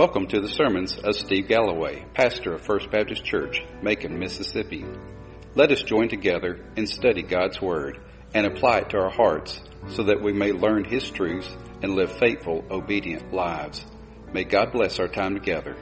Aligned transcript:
Welcome 0.00 0.28
to 0.28 0.40
the 0.40 0.48
sermons 0.48 0.96
of 0.96 1.14
Steve 1.14 1.46
Galloway, 1.46 2.06
pastor 2.14 2.54
of 2.54 2.62
First 2.62 2.90
Baptist 2.90 3.22
Church, 3.22 3.62
Macon, 3.82 4.18
Mississippi. 4.18 4.82
Let 5.54 5.70
us 5.72 5.82
join 5.82 6.08
together 6.08 6.64
and 6.74 6.88
study 6.88 7.20
God's 7.20 7.60
Word 7.60 8.00
and 8.32 8.46
apply 8.46 8.78
it 8.78 8.88
to 8.88 8.96
our 8.96 9.10
hearts 9.10 9.60
so 9.90 10.04
that 10.04 10.22
we 10.22 10.32
may 10.32 10.52
learn 10.52 10.84
His 10.84 11.10
truths 11.10 11.54
and 11.82 11.96
live 11.96 12.10
faithful, 12.10 12.64
obedient 12.70 13.34
lives. 13.34 13.84
May 14.32 14.44
God 14.44 14.72
bless 14.72 14.98
our 14.98 15.06
time 15.06 15.34
together. 15.34 15.76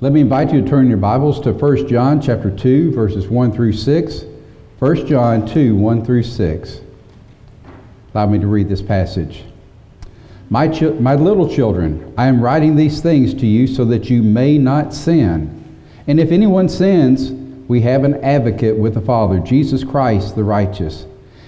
Let 0.00 0.12
me 0.14 0.22
invite 0.22 0.54
you 0.54 0.62
to 0.62 0.66
turn 0.66 0.88
your 0.88 0.96
Bibles 0.96 1.38
to 1.40 1.52
1 1.52 1.86
John 1.86 2.22
chapter 2.22 2.50
2 2.50 2.92
verses 2.92 3.28
1 3.28 3.52
through 3.52 3.74
6. 3.74 4.24
1 4.78 5.06
John 5.06 5.46
2 5.46 5.76
1 5.76 6.02
through 6.02 6.22
6. 6.22 6.80
Allow 8.14 8.26
me 8.28 8.38
to 8.38 8.46
read 8.46 8.70
this 8.70 8.80
passage. 8.80 9.44
My, 10.48 10.68
my 11.00 11.16
little 11.16 11.48
children, 11.48 12.14
I 12.16 12.26
am 12.26 12.40
writing 12.40 12.76
these 12.76 13.00
things 13.00 13.34
to 13.34 13.46
you 13.46 13.66
so 13.66 13.84
that 13.86 14.08
you 14.08 14.22
may 14.22 14.58
not 14.58 14.94
sin. 14.94 15.52
And 16.06 16.20
if 16.20 16.30
anyone 16.30 16.68
sins, 16.68 17.32
we 17.66 17.80
have 17.80 18.04
an 18.04 18.22
advocate 18.22 18.76
with 18.76 18.94
the 18.94 19.00
Father, 19.00 19.40
Jesus 19.40 19.82
Christ 19.82 20.36
the 20.36 20.44
righteous. 20.44 21.06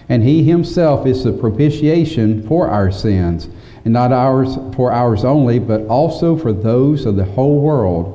And 0.09 0.24
he 0.24 0.43
himself 0.43 1.07
is 1.07 1.23
the 1.23 1.33
propitiation 1.33 2.47
for 2.48 2.69
our 2.69 2.91
sins, 2.91 3.48
and 3.84 3.93
not 3.93 4.11
ours 4.11 4.57
for 4.74 4.91
ours 4.91 5.24
only, 5.24 5.60
but 5.60 5.87
also 5.87 6.37
for 6.37 6.52
those 6.52 7.07
of 7.07 7.15
the 7.15 7.24
whole 7.24 7.60
world. 7.60 8.15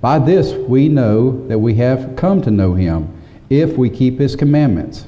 By 0.00 0.18
this 0.18 0.52
we 0.52 0.88
know 0.88 1.46
that 1.46 1.58
we 1.58 1.74
have 1.74 2.16
come 2.16 2.42
to 2.42 2.50
know 2.50 2.74
him, 2.74 3.12
if 3.48 3.76
we 3.76 3.90
keep 3.90 4.18
his 4.18 4.34
commandments. 4.34 5.06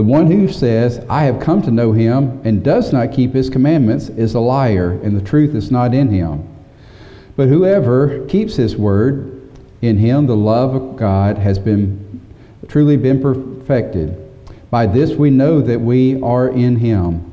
The 0.00 0.04
one 0.04 0.30
who 0.30 0.48
says, 0.48 1.04
I 1.10 1.24
have 1.24 1.40
come 1.40 1.60
to 1.60 1.70
know 1.70 1.92
him, 1.92 2.40
and 2.42 2.64
does 2.64 2.90
not 2.90 3.12
keep 3.12 3.34
his 3.34 3.50
commandments, 3.50 4.08
is 4.08 4.32
a 4.32 4.40
liar, 4.40 4.92
and 4.92 5.14
the 5.14 5.22
truth 5.22 5.54
is 5.54 5.70
not 5.70 5.92
in 5.92 6.08
him. 6.08 6.48
But 7.36 7.48
whoever 7.48 8.24
keeps 8.24 8.56
his 8.56 8.78
word, 8.78 9.46
in 9.82 9.98
him 9.98 10.26
the 10.26 10.34
love 10.34 10.74
of 10.74 10.96
God 10.96 11.36
has 11.36 11.58
been 11.58 12.18
truly 12.66 12.96
been 12.96 13.20
perfected. 13.20 14.16
By 14.70 14.86
this 14.86 15.10
we 15.10 15.28
know 15.28 15.60
that 15.60 15.82
we 15.82 16.18
are 16.22 16.48
in 16.48 16.76
him. 16.76 17.30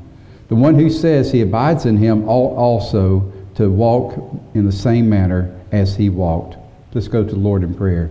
The 0.48 0.54
one 0.54 0.74
who 0.74 0.90
says 0.90 1.32
he 1.32 1.40
abides 1.40 1.86
in 1.86 1.96
him 1.96 2.28
ought 2.28 2.54
also 2.54 3.32
to 3.54 3.70
walk 3.70 4.12
in 4.52 4.66
the 4.66 4.72
same 4.72 5.08
manner 5.08 5.58
as 5.72 5.96
he 5.96 6.10
walked. 6.10 6.58
Let's 6.92 7.08
go 7.08 7.24
to 7.24 7.30
the 7.30 7.38
Lord 7.38 7.62
in 7.62 7.72
prayer. 7.72 8.10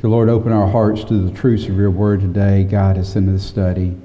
To 0.00 0.08
Lord, 0.08 0.28
open 0.28 0.52
our 0.52 0.68
hearts 0.68 1.04
to 1.04 1.14
the 1.14 1.34
truths 1.34 1.64
of 1.68 1.76
your 1.76 1.90
word 1.90 2.20
today. 2.20 2.64
Guide 2.64 2.98
us 2.98 3.16
into 3.16 3.32
this 3.32 3.46
study. 3.46 3.96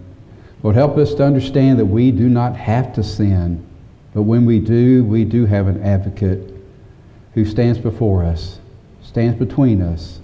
Lord, 0.64 0.76
help 0.76 0.98
us 0.98 1.14
to 1.16 1.24
understand 1.26 1.80
that 1.80 1.86
we 1.86 2.12
do 2.12 2.30
not 2.30 2.56
have 2.56 2.94
to 2.94 3.04
sin, 3.04 3.68
but 4.14 4.22
when 4.22 4.46
we 4.46 4.60
do, 4.60 5.04
we 5.04 5.26
do 5.26 5.46
have 5.46 5.68
an 5.68 5.84
advocate 5.84 6.54
who 7.34 7.46
stands 7.46 7.80
before 7.80 8.24
us, 8.24 8.60
stands 9.02 9.38
between 9.38 9.82
us, 9.82 10.20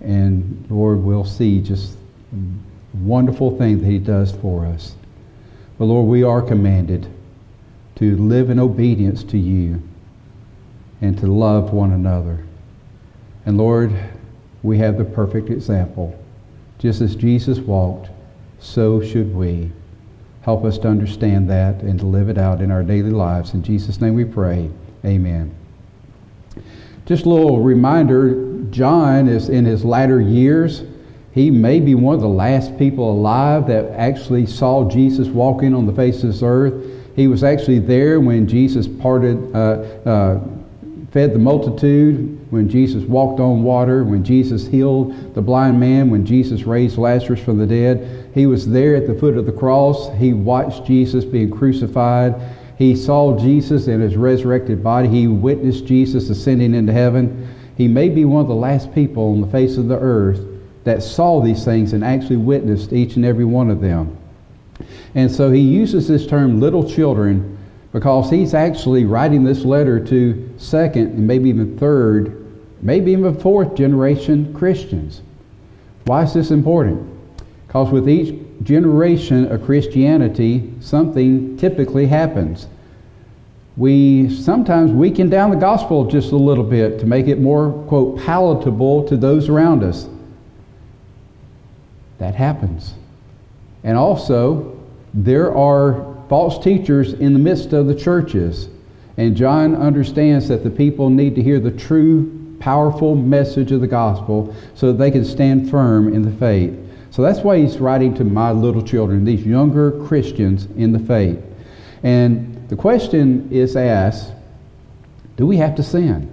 and 0.00 0.66
Lord, 0.68 0.98
we'll 0.98 1.24
see 1.24 1.60
just 1.60 1.96
wonderful 2.92 3.56
thing 3.56 3.78
that 3.78 3.86
he 3.86 3.98
does 3.98 4.32
for 4.32 4.66
us. 4.66 4.94
But 5.78 5.84
Lord, 5.84 6.08
we 6.08 6.22
are 6.24 6.42
commanded 6.42 7.06
to 7.96 8.16
live 8.16 8.50
in 8.50 8.58
obedience 8.58 9.22
to 9.24 9.38
you 9.38 9.82
and 11.00 11.16
to 11.18 11.26
love 11.26 11.72
one 11.72 11.92
another. 11.92 12.44
And 13.46 13.58
Lord, 13.58 13.92
we 14.62 14.78
have 14.78 14.98
the 14.98 15.04
perfect 15.04 15.50
example. 15.50 16.18
Just 16.78 17.00
as 17.00 17.16
Jesus 17.16 17.58
walked, 17.58 18.10
so 18.58 19.02
should 19.02 19.34
we. 19.34 19.70
Help 20.42 20.64
us 20.64 20.78
to 20.78 20.88
understand 20.88 21.48
that 21.50 21.82
and 21.82 21.98
to 22.00 22.06
live 22.06 22.28
it 22.28 22.38
out 22.38 22.60
in 22.60 22.70
our 22.70 22.82
daily 22.82 23.10
lives. 23.10 23.54
In 23.54 23.62
Jesus' 23.62 24.00
name 24.00 24.14
we 24.14 24.24
pray. 24.24 24.70
Amen. 25.04 25.54
Just 27.06 27.24
a 27.24 27.28
little 27.28 27.60
reminder 27.60 28.62
John 28.70 29.28
is 29.28 29.48
in 29.48 29.64
his 29.64 29.84
latter 29.84 30.20
years. 30.20 30.82
He 31.32 31.50
may 31.50 31.80
be 31.80 31.94
one 31.94 32.14
of 32.14 32.20
the 32.20 32.28
last 32.28 32.76
people 32.78 33.10
alive 33.10 33.66
that 33.68 33.90
actually 33.92 34.46
saw 34.46 34.88
Jesus 34.88 35.28
walking 35.28 35.74
on 35.74 35.86
the 35.86 35.92
face 35.92 36.22
of 36.22 36.32
this 36.32 36.42
earth. 36.42 36.84
He 37.16 37.26
was 37.26 37.44
actually 37.44 37.78
there 37.78 38.20
when 38.20 38.48
Jesus 38.48 38.86
parted, 38.88 39.54
uh, 39.54 39.58
uh, 40.08 40.40
fed 41.12 41.34
the 41.34 41.38
multitude, 41.38 42.38
when 42.50 42.70
Jesus 42.70 43.04
walked 43.04 43.38
on 43.38 43.62
water, 43.62 44.02
when 44.02 44.24
Jesus 44.24 44.66
healed 44.66 45.34
the 45.34 45.42
blind 45.42 45.78
man, 45.78 46.10
when 46.10 46.24
Jesus 46.24 46.62
raised 46.62 46.96
Lazarus 46.96 47.42
from 47.42 47.58
the 47.58 47.66
dead. 47.66 48.30
He 48.34 48.46
was 48.46 48.66
there 48.66 48.96
at 48.96 49.06
the 49.06 49.14
foot 49.14 49.36
of 49.36 49.44
the 49.44 49.52
cross. 49.52 50.10
He 50.16 50.32
watched 50.32 50.86
Jesus 50.86 51.24
being 51.24 51.50
crucified. 51.50 52.34
He 52.78 52.96
saw 52.96 53.38
Jesus 53.38 53.88
in 53.88 54.00
his 54.00 54.16
resurrected 54.16 54.82
body. 54.82 55.06
He 55.08 55.28
witnessed 55.28 55.84
Jesus 55.84 56.30
ascending 56.30 56.74
into 56.74 56.94
heaven. 56.94 57.54
He 57.76 57.88
may 57.88 58.08
be 58.08 58.24
one 58.24 58.40
of 58.40 58.48
the 58.48 58.54
last 58.54 58.94
people 58.94 59.32
on 59.32 59.42
the 59.42 59.46
face 59.46 59.76
of 59.76 59.88
the 59.88 59.98
earth 59.98 60.40
that 60.84 61.02
saw 61.02 61.42
these 61.42 61.64
things 61.64 61.92
and 61.92 62.02
actually 62.02 62.38
witnessed 62.38 62.92
each 62.92 63.16
and 63.16 63.24
every 63.24 63.44
one 63.44 63.70
of 63.70 63.82
them. 63.82 64.16
And 65.14 65.30
so 65.30 65.50
he 65.50 65.60
uses 65.60 66.08
this 66.08 66.26
term 66.26 66.58
little 66.58 66.88
children 66.88 67.51
because 67.92 68.30
he's 68.30 68.54
actually 68.54 69.04
writing 69.04 69.44
this 69.44 69.64
letter 69.64 70.02
to 70.06 70.52
second 70.56 71.08
and 71.08 71.26
maybe 71.26 71.50
even 71.50 71.78
third, 71.78 72.46
maybe 72.80 73.12
even 73.12 73.38
fourth 73.38 73.74
generation 73.74 74.52
Christians. 74.54 75.22
Why 76.04 76.22
is 76.22 76.32
this 76.32 76.50
important? 76.50 77.08
Because 77.66 77.90
with 77.90 78.08
each 78.08 78.34
generation 78.62 79.50
of 79.52 79.64
Christianity, 79.64 80.72
something 80.80 81.56
typically 81.58 82.06
happens. 82.06 82.66
We 83.76 84.34
sometimes 84.34 84.92
weaken 84.92 85.30
down 85.30 85.50
the 85.50 85.56
gospel 85.56 86.04
just 86.04 86.32
a 86.32 86.36
little 86.36 86.64
bit 86.64 86.98
to 87.00 87.06
make 87.06 87.28
it 87.28 87.40
more, 87.40 87.72
quote, 87.88 88.18
palatable 88.18 89.08
to 89.08 89.16
those 89.16 89.48
around 89.48 89.82
us. 89.82 90.08
That 92.18 92.34
happens. 92.34 92.94
And 93.84 93.96
also, 93.96 94.78
there 95.14 95.54
are 95.56 96.11
false 96.32 96.64
teachers 96.64 97.12
in 97.12 97.34
the 97.34 97.38
midst 97.38 97.74
of 97.74 97.86
the 97.86 97.94
churches. 97.94 98.70
And 99.18 99.36
John 99.36 99.76
understands 99.76 100.48
that 100.48 100.64
the 100.64 100.70
people 100.70 101.10
need 101.10 101.34
to 101.34 101.42
hear 101.42 101.60
the 101.60 101.70
true, 101.70 102.56
powerful 102.58 103.14
message 103.14 103.70
of 103.70 103.82
the 103.82 103.86
gospel 103.86 104.56
so 104.74 104.86
that 104.86 104.96
they 104.96 105.10
can 105.10 105.26
stand 105.26 105.70
firm 105.70 106.10
in 106.10 106.22
the 106.22 106.30
faith. 106.38 106.72
So 107.10 107.20
that's 107.20 107.40
why 107.40 107.58
he's 107.58 107.76
writing 107.76 108.14
to 108.14 108.24
my 108.24 108.50
little 108.50 108.80
children, 108.80 109.26
these 109.26 109.44
younger 109.44 109.90
Christians 110.06 110.68
in 110.78 110.90
the 110.90 110.98
faith. 111.00 111.38
And 112.02 112.66
the 112.70 112.76
question 112.76 113.46
is 113.52 113.76
asked 113.76 114.32
do 115.36 115.46
we 115.46 115.58
have 115.58 115.74
to 115.74 115.82
sin? 115.82 116.32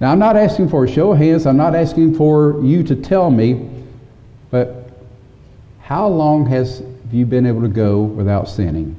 Now, 0.00 0.10
I'm 0.10 0.18
not 0.18 0.36
asking 0.36 0.70
for 0.70 0.84
a 0.84 0.90
show 0.90 1.12
of 1.12 1.18
hands. 1.18 1.46
I'm 1.46 1.56
not 1.56 1.76
asking 1.76 2.16
for 2.16 2.60
you 2.64 2.82
to 2.82 2.96
tell 2.96 3.30
me, 3.30 3.70
but 4.50 4.90
how 5.78 6.08
long 6.08 6.44
has 6.46 6.82
you 7.16 7.26
been 7.26 7.46
able 7.46 7.62
to 7.62 7.68
go 7.68 8.02
without 8.02 8.48
sinning? 8.48 8.96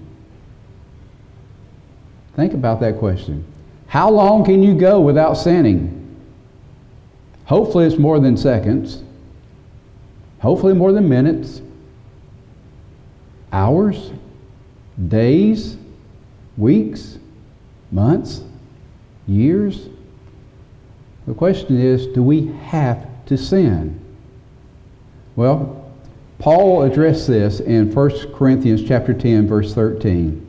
Think 2.35 2.53
about 2.53 2.79
that 2.81 3.00
question. 3.00 3.45
How 3.88 4.09
long 4.09 4.44
can 4.44 4.61
you 4.61 4.75
go 4.75 5.00
without 5.01 5.35
sinning? 5.35 5.94
Hopefully, 7.45 7.85
it's 7.85 7.97
more 7.97 8.19
than 8.19 8.35
seconds. 8.38 9.03
Hopefully, 10.39 10.73
more 10.73 10.91
than 10.91 11.07
minutes, 11.07 11.61
hours, 13.51 14.11
days, 15.07 15.78
weeks, 16.57 17.17
months, 17.91 18.41
years. 19.28 19.88
The 21.25 21.34
question 21.34 21.79
is 21.79 22.07
do 22.07 22.22
we 22.22 22.47
have 22.66 23.07
to 23.28 23.38
sin? 23.38 23.99
Well, 25.35 25.77
Paul 26.40 26.84
addressed 26.84 27.28
this 27.28 27.59
in 27.59 27.94
1 27.94 28.34
Corinthians 28.34 28.84
chapter 28.88 29.14
10 29.14 29.47
verse 29.47 29.73
13. 29.73 30.44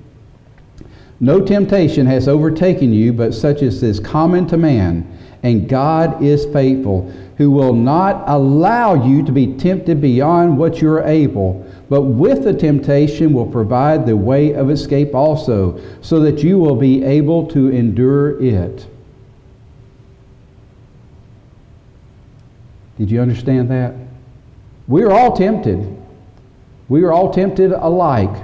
No 1.21 1.41
temptation 1.45 2.07
has 2.07 2.29
overtaken 2.29 2.93
you 2.93 3.13
but 3.13 3.35
such 3.35 3.63
as 3.63 3.83
is 3.83 3.99
common 3.99 4.47
to 4.49 4.57
man, 4.57 5.19
and 5.43 5.69
God 5.69 6.23
is 6.23 6.45
faithful, 6.47 7.11
who 7.37 7.51
will 7.51 7.73
not 7.73 8.25
allow 8.27 9.07
you 9.07 9.25
to 9.25 9.33
be 9.33 9.55
tempted 9.55 10.01
beyond 10.01 10.59
what 10.59 10.81
you 10.81 10.91
are 10.91 11.05
able, 11.05 11.65
but 11.89 12.03
with 12.03 12.45
the 12.45 12.53
temptation 12.53 13.33
will 13.33 13.47
provide 13.47 14.07
the 14.07 14.17
way 14.17 14.53
of 14.53 14.71
escape 14.71 15.15
also, 15.15 15.81
so 16.03 16.21
that 16.21 16.43
you 16.43 16.59
will 16.59 16.77
be 16.77 17.03
able 17.05 17.47
to 17.49 17.69
endure 17.69 18.41
it. 18.43 18.87
Did 22.99 23.11
you 23.11 23.21
understand 23.21 23.71
that? 23.71 23.95
We 24.89 25.05
are 25.05 25.13
all 25.13 25.37
tempted. 25.37 25.97
We 26.89 27.05
are 27.05 27.13
all 27.13 27.33
tempted 27.33 27.73
alike. 27.73 28.35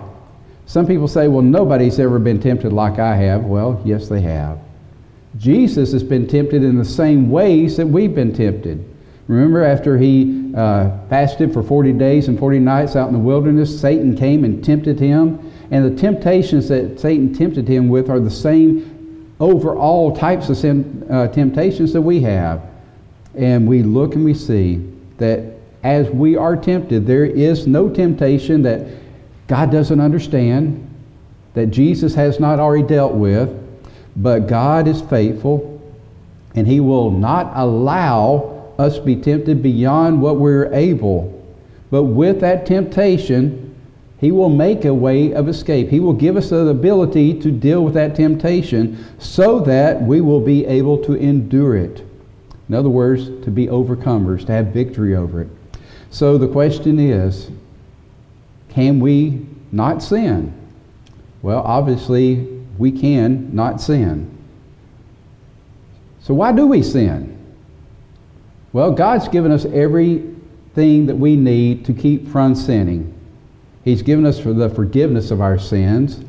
Some 0.66 0.86
people 0.86 1.08
say, 1.08 1.26
well, 1.26 1.42
nobody's 1.42 1.98
ever 1.98 2.18
been 2.18 2.38
tempted 2.38 2.72
like 2.72 2.98
I 2.98 3.16
have. 3.16 3.44
Well, 3.44 3.80
yes, 3.84 4.08
they 4.08 4.20
have. 4.20 4.58
Jesus 5.38 5.92
has 5.92 6.02
been 6.02 6.28
tempted 6.28 6.62
in 6.62 6.76
the 6.78 6.84
same 6.84 7.30
ways 7.30 7.78
that 7.78 7.86
we've 7.86 8.14
been 8.14 8.34
tempted. 8.34 8.84
Remember, 9.26 9.64
after 9.64 9.96
he 9.96 10.52
uh, 10.54 10.90
fasted 11.08 11.52
for 11.52 11.62
40 11.62 11.92
days 11.92 12.28
and 12.28 12.38
40 12.38 12.58
nights 12.58 12.94
out 12.94 13.08
in 13.08 13.14
the 13.14 13.18
wilderness, 13.18 13.80
Satan 13.80 14.16
came 14.16 14.44
and 14.44 14.62
tempted 14.62 15.00
him. 15.00 15.50
And 15.70 15.84
the 15.84 16.00
temptations 16.00 16.68
that 16.68 17.00
Satan 17.00 17.34
tempted 17.34 17.66
him 17.66 17.88
with 17.88 18.10
are 18.10 18.20
the 18.20 18.30
same 18.30 19.34
over 19.40 19.74
all 19.74 20.14
types 20.14 20.50
of 20.50 20.58
sin, 20.58 21.06
uh, 21.10 21.28
temptations 21.28 21.94
that 21.94 22.02
we 22.02 22.20
have. 22.20 22.62
And 23.34 23.66
we 23.66 23.82
look 23.82 24.14
and 24.14 24.24
we 24.24 24.34
see 24.34 24.86
that 25.16 25.53
as 25.84 26.08
we 26.08 26.34
are 26.34 26.56
tempted, 26.56 27.06
there 27.06 27.26
is 27.26 27.66
no 27.66 27.90
temptation 27.90 28.62
that 28.62 28.86
God 29.46 29.70
doesn't 29.70 30.00
understand, 30.00 30.90
that 31.52 31.66
Jesus 31.66 32.14
has 32.14 32.40
not 32.40 32.58
already 32.58 32.86
dealt 32.86 33.12
with, 33.12 33.50
but 34.16 34.48
God 34.48 34.88
is 34.88 35.02
faithful 35.02 35.70
and 36.54 36.66
He 36.66 36.80
will 36.80 37.10
not 37.10 37.52
allow 37.54 38.72
us 38.78 38.96
to 38.96 39.02
be 39.02 39.16
tempted 39.16 39.62
beyond 39.62 40.22
what 40.22 40.36
we're 40.36 40.72
able. 40.72 41.30
But 41.90 42.04
with 42.04 42.40
that 42.40 42.64
temptation, 42.64 43.74
He 44.18 44.32
will 44.32 44.48
make 44.48 44.86
a 44.86 44.94
way 44.94 45.34
of 45.34 45.48
escape. 45.48 45.90
He 45.90 46.00
will 46.00 46.14
give 46.14 46.36
us 46.36 46.48
the 46.48 46.68
ability 46.68 47.40
to 47.40 47.50
deal 47.50 47.84
with 47.84 47.94
that 47.94 48.14
temptation 48.14 49.04
so 49.18 49.60
that 49.60 50.00
we 50.00 50.22
will 50.22 50.40
be 50.40 50.64
able 50.64 50.96
to 51.04 51.14
endure 51.14 51.76
it. 51.76 52.02
In 52.68 52.74
other 52.74 52.88
words, 52.88 53.26
to 53.44 53.50
be 53.50 53.66
overcomers, 53.66 54.46
to 54.46 54.52
have 54.52 54.68
victory 54.68 55.14
over 55.14 55.42
it. 55.42 55.48
So 56.14 56.38
the 56.38 56.46
question 56.46 57.00
is 57.00 57.50
can 58.68 59.00
we 59.00 59.44
not 59.72 60.00
sin? 60.00 60.54
Well, 61.42 61.60
obviously, 61.62 62.36
we 62.78 62.92
can 62.92 63.52
not 63.52 63.80
sin. 63.80 64.30
So, 66.20 66.32
why 66.32 66.52
do 66.52 66.68
we 66.68 66.84
sin? 66.84 67.36
Well, 68.72 68.92
God's 68.92 69.26
given 69.26 69.50
us 69.50 69.64
everything 69.64 71.06
that 71.06 71.16
we 71.16 71.34
need 71.34 71.84
to 71.86 71.92
keep 71.92 72.28
from 72.28 72.54
sinning. 72.54 73.12
He's 73.82 74.02
given 74.02 74.24
us 74.24 74.38
for 74.38 74.52
the 74.52 74.70
forgiveness 74.70 75.32
of 75.32 75.40
our 75.40 75.58
sins. 75.58 76.20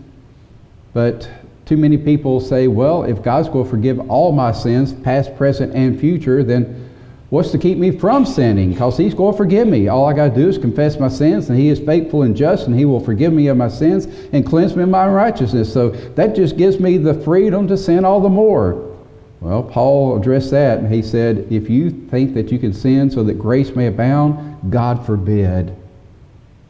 But 0.94 1.30
too 1.68 1.78
many 1.78 1.98
people 2.00 2.40
say, 2.40 2.68
well, 2.68 3.04
if 3.04 3.22
God's 3.22 3.50
going 3.50 3.66
to 3.66 3.70
forgive 3.70 4.10
all 4.10 4.32
my 4.32 4.52
sins, 4.52 4.94
past, 4.94 5.36
present, 5.38 5.76
and 5.76 6.00
future, 6.00 6.44
then 6.44 6.85
what's 7.30 7.52
to 7.52 7.58
keep 7.58 7.78
me 7.78 7.92
from 7.92 8.26
sinning? 8.26 8.72
Because 8.72 8.98
He's 8.98 9.14
going 9.14 9.34
to 9.34 9.38
forgive 9.38 9.68
me. 9.68 9.88
All 9.88 10.06
I 10.06 10.14
got 10.14 10.30
to 10.30 10.36
do 10.36 10.48
is 10.48 10.58
confess 10.58 11.00
my 11.00 11.08
sins, 11.08 11.50
and 11.50 11.58
He 11.58 11.70
is 11.70 11.80
faithful 11.80 12.24
and 12.24 12.36
just, 12.36 12.68
and 12.68 12.78
He 12.78 12.86
will 12.86 13.00
forgive 13.00 13.34
me 13.34 13.48
of 13.48 13.58
my 13.58 13.68
sins 13.68 14.06
and 14.34 14.46
cleanse 14.46 14.76
me 14.76 14.84
of 14.84 14.90
my 14.90 15.08
righteousness. 15.08 15.72
So 15.72 15.90
that 15.90 16.36
just 16.36 16.58
gives 16.58 16.80
me 16.80 16.98
the 16.98 17.14
freedom 17.14 17.68
to 17.68 17.78
sin 17.78 18.06
all 18.06 18.22
the 18.22 18.30
more. 18.30 18.96
Well, 19.42 19.62
Paul 19.62 20.18
addressed 20.18 20.52
that, 20.52 20.80
and 20.80 20.92
he 20.92 21.04
said, 21.04 21.48
If 21.52 21.70
you 21.70 21.92
think 21.92 22.34
that 22.34 22.52
you 22.52 22.58
can 22.58 22.74
sin 22.74 23.12
so 23.12 23.24
that 23.26 23.36
grace 23.36 23.76
may 23.76 23.88
abound, 23.88 24.72
God 24.72 25.06
forbid. 25.06 25.76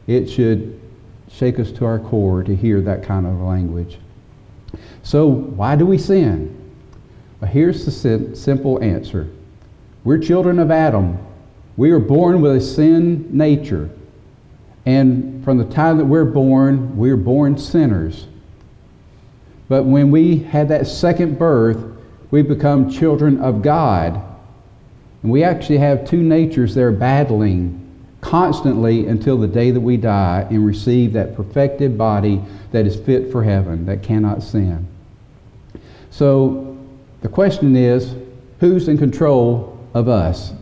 It 0.06 0.28
should 0.28 0.78
shake 1.30 1.58
us 1.58 1.72
to 1.72 1.84
our 1.86 1.98
core 1.98 2.42
to 2.42 2.54
hear 2.54 2.80
that 2.82 3.02
kind 3.02 3.26
of 3.26 3.40
language. 3.40 3.98
So, 5.02 5.26
why 5.26 5.76
do 5.76 5.86
we 5.86 5.96
sin? 5.96 6.54
Well, 7.40 7.50
here's 7.50 7.84
the 7.84 8.36
simple 8.36 8.82
answer 8.82 9.30
We're 10.06 10.18
children 10.18 10.60
of 10.60 10.70
Adam. 10.70 11.18
We 11.76 11.90
are 11.90 11.98
born 11.98 12.40
with 12.40 12.54
a 12.54 12.60
sin 12.60 13.26
nature. 13.36 13.90
And 14.86 15.42
from 15.42 15.58
the 15.58 15.64
time 15.64 15.98
that 15.98 16.04
we're 16.04 16.24
born, 16.24 16.96
we're 16.96 17.16
born 17.16 17.58
sinners. 17.58 18.28
But 19.68 19.82
when 19.82 20.12
we 20.12 20.38
had 20.38 20.68
that 20.68 20.86
second 20.86 21.40
birth, 21.40 21.84
we 22.30 22.42
become 22.42 22.88
children 22.88 23.40
of 23.40 23.62
God. 23.62 24.22
And 25.24 25.32
we 25.32 25.42
actually 25.42 25.78
have 25.78 26.08
two 26.08 26.22
natures 26.22 26.72
there 26.72 26.92
battling 26.92 27.82
constantly 28.20 29.08
until 29.08 29.36
the 29.36 29.48
day 29.48 29.72
that 29.72 29.80
we 29.80 29.96
die 29.96 30.46
and 30.50 30.64
receive 30.64 31.14
that 31.14 31.34
perfected 31.34 31.98
body 31.98 32.40
that 32.70 32.86
is 32.86 32.94
fit 32.94 33.32
for 33.32 33.42
heaven, 33.42 33.84
that 33.86 34.04
cannot 34.04 34.44
sin. 34.44 34.86
So 36.12 36.78
the 37.22 37.28
question 37.28 37.74
is 37.74 38.14
who's 38.60 38.86
in 38.86 38.98
control 38.98 39.75
of 39.96 40.08
us? 40.08 40.52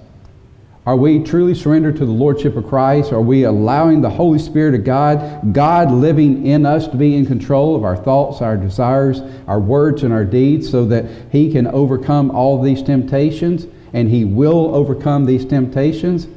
Are 0.86 0.96
we 0.96 1.18
truly 1.18 1.54
surrendered 1.54 1.96
to 1.96 2.06
the 2.06 2.12
Lordship 2.12 2.56
of 2.56 2.68
Christ? 2.68 3.10
Are 3.12 3.20
we 3.20 3.44
allowing 3.44 4.00
the 4.00 4.10
Holy 4.10 4.38
Spirit 4.38 4.74
of 4.74 4.84
God, 4.84 5.52
God 5.52 5.90
living 5.90 6.46
in 6.46 6.64
us, 6.64 6.86
to 6.88 6.96
be 6.96 7.16
in 7.16 7.26
control 7.26 7.74
of 7.74 7.82
our 7.82 7.96
thoughts, 7.96 8.40
our 8.40 8.56
desires, 8.56 9.22
our 9.48 9.58
words, 9.58 10.04
and 10.04 10.12
our 10.12 10.24
deeds 10.24 10.70
so 10.70 10.84
that 10.84 11.06
He 11.32 11.50
can 11.50 11.66
overcome 11.66 12.30
all 12.30 12.62
these 12.62 12.82
temptations 12.82 13.66
and 13.92 14.08
He 14.08 14.24
will 14.24 14.72
overcome 14.72 15.24
these 15.24 15.44
temptations? 15.44 16.28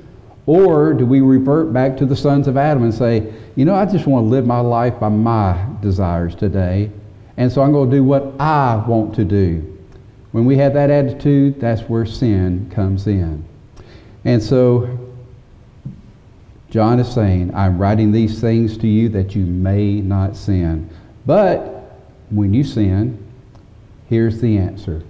Or 0.48 0.94
do 0.94 1.06
we 1.06 1.22
revert 1.22 1.72
back 1.74 1.98
to 1.98 2.06
the 2.06 2.16
sons 2.16 2.48
of 2.48 2.58
Adam 2.58 2.84
and 2.84 2.94
say, 2.94 3.32
you 3.56 3.66
know, 3.66 3.76
I 3.76 3.86
just 3.86 4.08
want 4.08 4.26
to 4.26 4.30
live 4.30 4.48
my 4.48 4.62
life 4.62 5.00
by 5.00 5.10
my 5.10 5.68
desires 5.82 6.34
today, 6.34 6.90
and 7.36 7.52
so 7.52 7.62
I'm 7.62 7.74
going 7.74 7.92
to 7.92 7.96
do 7.98 8.04
what 8.04 8.34
I 8.40 8.78
want 8.88 9.14
to 9.16 9.26
do? 9.26 9.77
When 10.38 10.46
we 10.46 10.58
have 10.58 10.76
that 10.76 10.92
attitude, 10.92 11.60
that's 11.60 11.82
where 11.90 12.06
sin 12.06 12.70
comes 12.70 13.08
in. 13.08 13.44
And 14.24 14.44
so 14.44 15.16
John 16.70 17.00
is 17.00 17.12
saying, 17.12 17.56
I'm 17.56 17.80
writing 17.80 18.12
these 18.12 18.40
things 18.40 18.78
to 18.78 18.88
you 18.88 19.10
that 19.10 19.36
you 19.36 19.48
may 19.48 20.00
not 20.00 20.36
sin. 20.36 20.92
But 21.26 22.04
when 22.30 22.54
you 22.54 22.64
sin, 22.64 23.18
here's 24.10 24.40
the 24.40 24.60
answer. 24.60 25.02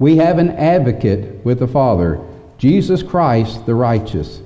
We 0.00 0.16
have 0.16 0.38
an 0.38 0.50
advocate 0.56 1.44
with 1.44 1.60
the 1.60 1.68
Father, 1.68 2.20
Jesus 2.58 3.04
Christ 3.04 3.64
the 3.64 3.76
righteous. 3.76 4.42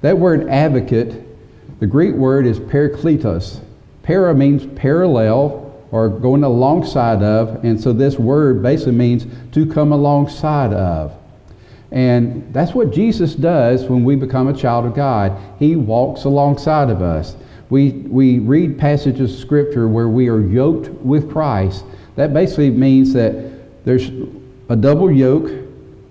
That 0.00 0.16
word 0.16 0.48
advocate, 0.48 1.78
the 1.78 1.86
Greek 1.86 2.14
word 2.14 2.46
is 2.46 2.58
parakletos. 2.58 3.60
Para 4.02 4.34
means 4.34 4.64
parallel 4.80 5.59
or 5.92 6.08
going 6.08 6.44
alongside 6.44 7.22
of, 7.22 7.64
and 7.64 7.80
so 7.80 7.92
this 7.92 8.18
word 8.18 8.62
basically 8.62 8.92
means 8.92 9.26
to 9.52 9.66
come 9.66 9.92
alongside 9.92 10.72
of. 10.72 11.12
And 11.90 12.52
that's 12.54 12.72
what 12.72 12.92
Jesus 12.92 13.34
does 13.34 13.84
when 13.84 14.04
we 14.04 14.14
become 14.14 14.48
a 14.48 14.56
child 14.56 14.86
of 14.86 14.94
God. 14.94 15.36
He 15.58 15.74
walks 15.74 16.24
alongside 16.24 16.88
of 16.90 17.02
us. 17.02 17.34
We, 17.68 17.90
we 17.90 18.38
read 18.38 18.78
passages 18.78 19.34
of 19.34 19.40
Scripture 19.40 19.88
where 19.88 20.08
we 20.08 20.28
are 20.28 20.40
yoked 20.40 20.88
with 21.02 21.30
Christ. 21.30 21.84
That 22.16 22.32
basically 22.32 22.70
means 22.70 23.12
that 23.14 23.84
there's 23.84 24.10
a 24.68 24.76
double 24.76 25.10
yoke. 25.10 25.50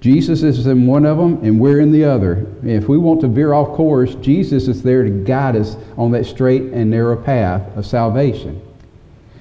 Jesus 0.02 0.44
is 0.44 0.66
in 0.68 0.88
one 0.88 1.06
of 1.06 1.18
them, 1.18 1.44
and 1.44 1.60
we're 1.60 1.82
in 1.82 1.92
the 1.92 2.06
other. 2.06 2.46
If 2.64 2.88
we 2.88 2.98
want 2.98 3.22
to 3.22 3.28
veer 3.28 3.54
off 3.54 3.76
course, 3.76 4.16
Jesus 4.16 4.68
is 4.68 4.82
there 4.82 5.04
to 5.04 5.10
guide 5.10 5.56
us 5.56 5.76
on 5.98 6.12
that 6.12 6.26
straight 6.26 6.64
and 6.74 6.90
narrow 6.90 7.22
path 7.22 7.76
of 7.78 7.86
salvation. 7.86 8.62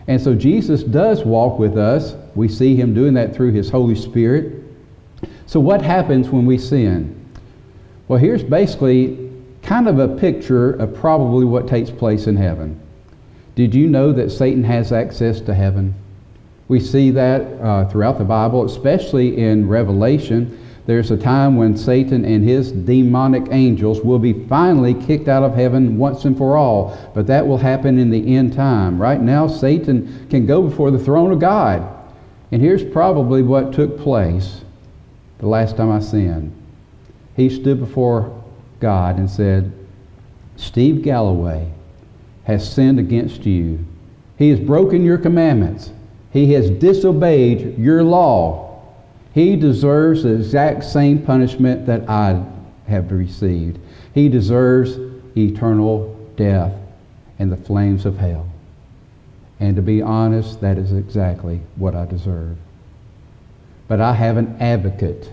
And 0.08 0.20
so 0.20 0.34
Jesus 0.34 0.82
does 0.82 1.24
walk 1.24 1.58
with 1.58 1.76
us. 1.76 2.16
We 2.34 2.48
see 2.48 2.74
him 2.74 2.94
doing 2.94 3.14
that 3.14 3.36
through 3.36 3.52
his 3.52 3.70
Holy 3.70 3.94
Spirit. 3.94 4.64
So, 5.46 5.60
what 5.60 5.82
happens 5.82 6.30
when 6.30 6.46
we 6.46 6.58
sin? 6.58 7.14
Well, 8.08 8.18
here's 8.18 8.42
basically 8.42 9.30
kind 9.62 9.86
of 9.86 9.98
a 9.98 10.08
picture 10.08 10.72
of 10.72 10.94
probably 10.94 11.44
what 11.44 11.68
takes 11.68 11.90
place 11.90 12.26
in 12.26 12.36
heaven. 12.36 12.80
Did 13.54 13.74
you 13.74 13.86
know 13.88 14.12
that 14.12 14.30
Satan 14.30 14.64
has 14.64 14.92
access 14.92 15.40
to 15.42 15.54
heaven? 15.54 15.94
We 16.68 16.80
see 16.80 17.10
that 17.10 17.42
uh, 17.60 17.88
throughout 17.88 18.18
the 18.18 18.24
Bible, 18.24 18.64
especially 18.64 19.36
in 19.36 19.68
Revelation. 19.68 20.57
There's 20.88 21.10
a 21.10 21.18
time 21.18 21.56
when 21.56 21.76
Satan 21.76 22.24
and 22.24 22.42
his 22.42 22.72
demonic 22.72 23.48
angels 23.50 24.00
will 24.00 24.18
be 24.18 24.46
finally 24.46 24.94
kicked 24.94 25.28
out 25.28 25.42
of 25.42 25.54
heaven 25.54 25.98
once 25.98 26.24
and 26.24 26.34
for 26.34 26.56
all. 26.56 26.96
But 27.14 27.26
that 27.26 27.46
will 27.46 27.58
happen 27.58 27.98
in 27.98 28.08
the 28.08 28.34
end 28.34 28.54
time. 28.54 28.98
Right 28.98 29.20
now, 29.20 29.48
Satan 29.48 30.26
can 30.30 30.46
go 30.46 30.62
before 30.62 30.90
the 30.90 30.98
throne 30.98 31.30
of 31.30 31.40
God. 31.40 31.86
And 32.52 32.62
here's 32.62 32.82
probably 32.82 33.42
what 33.42 33.74
took 33.74 33.98
place 34.00 34.62
the 35.40 35.46
last 35.46 35.76
time 35.76 35.90
I 35.90 36.00
sinned. 36.00 36.56
He 37.36 37.50
stood 37.50 37.80
before 37.80 38.42
God 38.80 39.18
and 39.18 39.28
said, 39.28 39.70
Steve 40.56 41.02
Galloway 41.02 41.70
has 42.44 42.66
sinned 42.66 42.98
against 42.98 43.44
you. 43.44 43.84
He 44.38 44.48
has 44.48 44.58
broken 44.58 45.04
your 45.04 45.18
commandments. 45.18 45.90
He 46.32 46.54
has 46.54 46.70
disobeyed 46.70 47.76
your 47.78 48.02
law. 48.02 48.67
He 49.38 49.54
deserves 49.56 50.24
the 50.24 50.34
exact 50.34 50.84
same 50.84 51.22
punishment 51.22 51.86
that 51.86 52.08
I 52.08 52.44
have 52.88 53.12
received. 53.12 53.78
He 54.12 54.28
deserves 54.28 54.98
eternal 55.36 56.14
death 56.36 56.74
and 57.38 57.52
the 57.52 57.56
flames 57.56 58.04
of 58.04 58.18
hell. 58.18 58.48
And 59.60 59.76
to 59.76 59.82
be 59.82 60.02
honest, 60.02 60.60
that 60.60 60.78
is 60.78 60.92
exactly 60.92 61.60
what 61.76 61.94
I 61.94 62.06
deserve 62.06 62.56
but 63.88 64.02
I 64.02 64.12
have 64.12 64.36
an 64.36 64.56
advocate 64.60 65.32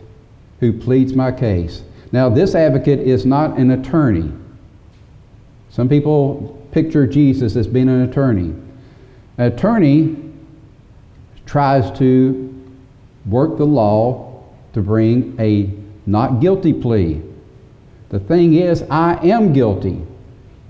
who 0.61 0.73
pleads 0.73 1.13
my 1.13 1.31
case. 1.31 1.83
Now, 2.11 2.29
this 2.29 2.55
advocate 2.55 2.99
is 2.99 3.25
not 3.25 3.57
an 3.57 3.71
attorney. 3.71 4.31
Some 5.69 5.89
people 5.89 6.65
picture 6.71 7.05
Jesus 7.05 7.57
as 7.57 7.67
being 7.67 7.89
an 7.89 8.09
attorney. 8.09 8.55
An 9.37 9.51
attorney 9.51 10.15
tries 11.45 11.95
to 11.99 12.54
work 13.25 13.57
the 13.57 13.65
law 13.65 14.43
to 14.73 14.81
bring 14.81 15.35
a 15.39 15.73
not 16.05 16.39
guilty 16.39 16.73
plea. 16.73 17.21
The 18.09 18.19
thing 18.19 18.53
is, 18.53 18.83
I 18.89 19.15
am 19.25 19.53
guilty. 19.53 20.05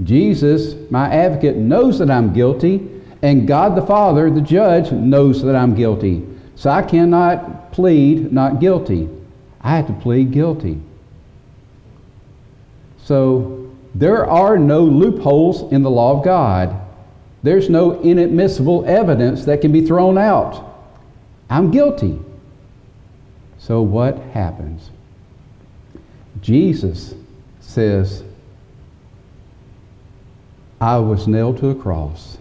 Jesus, 0.04 0.76
my 0.90 1.10
advocate, 1.14 1.58
knows 1.58 2.00
that 2.00 2.10
I'm 2.10 2.34
guilty, 2.34 2.90
and 3.22 3.48
God 3.48 3.76
the 3.76 3.86
Father, 3.86 4.30
the 4.30 4.42
judge, 4.42 4.92
knows 4.92 5.42
that 5.44 5.56
I'm 5.56 5.76
guilty. 5.76 6.26
So 6.56 6.70
I 6.70 6.82
cannot 6.82 7.72
plead 7.72 8.32
not 8.32 8.60
guilty. 8.60 9.10
I 9.62 9.76
have 9.76 9.88
to 9.88 9.94
plead 9.94 10.32
guilty. 10.32 10.82
So 13.04 13.74
there 13.94 14.26
are 14.26 14.58
no 14.58 14.82
loopholes 14.82 15.72
in 15.72 15.84
the 15.84 15.90
law 15.90 16.18
of 16.18 16.26
God. 16.26 16.76
There's 17.44 17.70
no 17.70 18.02
inadmissible 18.02 18.86
evidence 18.86 19.46
that 19.46 19.62
can 19.62 19.72
be 19.72 19.86
thrown 19.86 20.18
out. 20.18 20.64
I'm 21.50 21.72
guilty. 21.72 22.20
So 23.66 23.82
what 23.82 24.20
happens? 24.20 24.92
Jesus 26.40 27.16
says, 27.60 28.24
I 30.80 31.00
was 31.00 31.28
nailed 31.28 31.58
to 31.62 31.70
a 31.70 31.76
cross, 31.76 32.38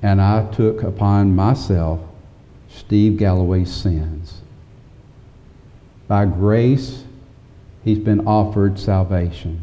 and 0.00 0.22
I 0.22 0.48
took 0.52 0.84
upon 0.84 1.34
myself 1.34 1.98
Steve 2.68 3.16
Galloway's 3.16 3.74
sins. 3.74 4.42
By 6.06 6.26
grace, 6.26 7.02
he's 7.82 7.98
been 7.98 8.24
offered 8.24 8.78
salvation. 8.78 9.62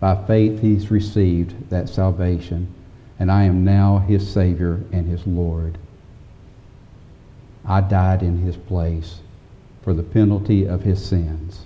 By 0.00 0.22
faith, 0.26 0.60
he's 0.60 0.90
received 0.90 1.70
that 1.70 1.88
salvation. 1.88 2.74
And 3.18 3.32
I 3.32 3.44
am 3.44 3.64
now 3.64 4.04
his 4.06 4.30
Savior 4.30 4.82
and 4.92 5.08
his 5.08 5.26
Lord. 5.26 5.78
I 7.64 7.80
died 7.80 8.22
in 8.22 8.40
his 8.40 8.58
place 8.58 9.20
for 9.86 9.94
the 9.94 10.02
penalty 10.02 10.66
of 10.66 10.82
his 10.82 11.02
sins. 11.02 11.64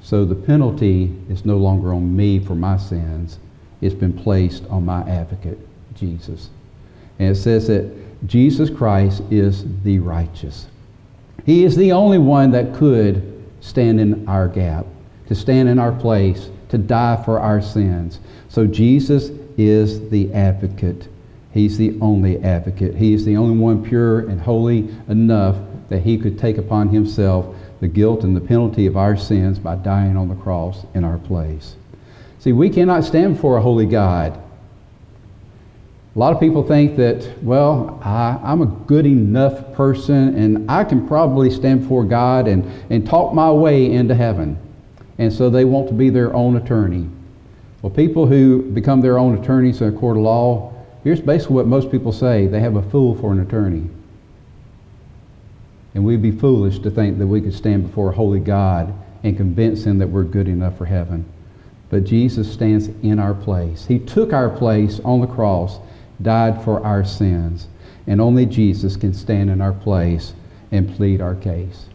So 0.00 0.24
the 0.24 0.34
penalty 0.34 1.14
is 1.28 1.44
no 1.44 1.58
longer 1.58 1.92
on 1.92 2.16
me 2.16 2.38
for 2.40 2.54
my 2.54 2.78
sins. 2.78 3.38
It's 3.82 3.94
been 3.94 4.14
placed 4.14 4.64
on 4.70 4.86
my 4.86 5.02
advocate, 5.02 5.58
Jesus. 5.94 6.48
And 7.18 7.36
it 7.36 7.38
says 7.38 7.66
that 7.66 7.94
Jesus 8.26 8.70
Christ 8.70 9.22
is 9.30 9.66
the 9.82 9.98
righteous. 9.98 10.68
He 11.44 11.64
is 11.64 11.76
the 11.76 11.92
only 11.92 12.16
one 12.16 12.50
that 12.52 12.72
could 12.72 13.44
stand 13.60 14.00
in 14.00 14.26
our 14.26 14.48
gap, 14.48 14.86
to 15.28 15.34
stand 15.34 15.68
in 15.68 15.78
our 15.78 15.92
place, 15.92 16.48
to 16.70 16.78
die 16.78 17.22
for 17.26 17.38
our 17.38 17.60
sins. 17.60 18.20
So 18.48 18.66
Jesus 18.66 19.28
is 19.58 20.08
the 20.08 20.32
advocate. 20.32 21.08
He's 21.52 21.76
the 21.76 21.98
only 22.00 22.42
advocate. 22.42 22.94
He 22.94 23.12
is 23.12 23.24
the 23.24 23.36
only 23.36 23.58
one 23.58 23.84
pure 23.84 24.20
and 24.20 24.40
holy 24.40 24.88
enough 25.08 25.56
that 25.90 26.00
he 26.00 26.16
could 26.16 26.38
take 26.38 26.56
upon 26.56 26.88
himself 26.88 27.54
the 27.80 27.88
guilt 27.88 28.24
and 28.24 28.34
the 28.34 28.40
penalty 28.40 28.86
of 28.86 28.96
our 28.96 29.16
sins 29.16 29.58
by 29.58 29.74
dying 29.74 30.16
on 30.16 30.28
the 30.28 30.34
cross 30.36 30.86
in 30.94 31.04
our 31.04 31.18
place. 31.18 31.76
See, 32.38 32.52
we 32.52 32.70
cannot 32.70 33.04
stand 33.04 33.34
before 33.34 33.58
a 33.58 33.60
holy 33.60 33.86
God. 33.86 34.40
A 36.14 36.18
lot 36.18 36.32
of 36.32 36.40
people 36.40 36.62
think 36.62 36.96
that, 36.96 37.42
well, 37.42 38.00
I, 38.02 38.38
am 38.44 38.62
a 38.62 38.66
good 38.66 39.06
enough 39.06 39.74
person 39.74 40.36
and 40.36 40.70
I 40.70 40.84
can 40.84 41.06
probably 41.06 41.50
stand 41.50 41.82
before 41.82 42.04
God 42.04 42.48
and, 42.48 42.64
and 42.90 43.06
talk 43.06 43.34
my 43.34 43.50
way 43.50 43.92
into 43.92 44.14
heaven. 44.14 44.58
And 45.18 45.32
so 45.32 45.50
they 45.50 45.64
want 45.64 45.88
to 45.88 45.94
be 45.94 46.10
their 46.10 46.34
own 46.34 46.56
attorney. 46.56 47.08
Well, 47.80 47.90
people 47.90 48.26
who 48.26 48.62
become 48.62 49.00
their 49.00 49.18
own 49.18 49.38
attorneys 49.38 49.80
in 49.80 49.94
a 49.94 49.98
court 49.98 50.16
of 50.16 50.22
law, 50.22 50.71
here's 51.04 51.20
basically 51.20 51.56
what 51.56 51.66
most 51.66 51.90
people 51.90 52.12
say 52.12 52.46
they 52.46 52.60
have 52.60 52.76
a 52.76 52.82
fool 52.82 53.14
for 53.14 53.32
an 53.32 53.40
attorney. 53.40 53.88
And 55.94 56.04
we'd 56.04 56.22
be 56.22 56.32
foolish 56.32 56.78
to 56.80 56.90
think 56.90 57.18
that 57.18 57.26
we 57.26 57.40
could 57.40 57.54
stand 57.54 57.86
before 57.86 58.10
a 58.10 58.14
holy 58.14 58.40
God 58.40 58.94
and 59.22 59.36
convince 59.36 59.84
him 59.84 59.98
that 59.98 60.08
we're 60.08 60.24
good 60.24 60.48
enough 60.48 60.78
for 60.78 60.86
heaven. 60.86 61.24
But 61.90 62.04
Jesus 62.04 62.50
stands 62.50 62.88
in 63.02 63.18
our 63.18 63.34
place. 63.34 63.86
He 63.86 63.98
took 63.98 64.32
our 64.32 64.48
place 64.48 65.00
on 65.00 65.20
the 65.20 65.26
cross, 65.26 65.78
died 66.22 66.64
for 66.64 66.82
our 66.84 67.04
sins, 67.04 67.68
and 68.06 68.20
only 68.20 68.46
Jesus 68.46 68.96
can 68.96 69.12
stand 69.12 69.50
in 69.50 69.60
our 69.60 69.72
place 69.72 70.32
and 70.70 70.94
plead 70.96 71.20
our 71.20 71.34
case. 71.34 71.86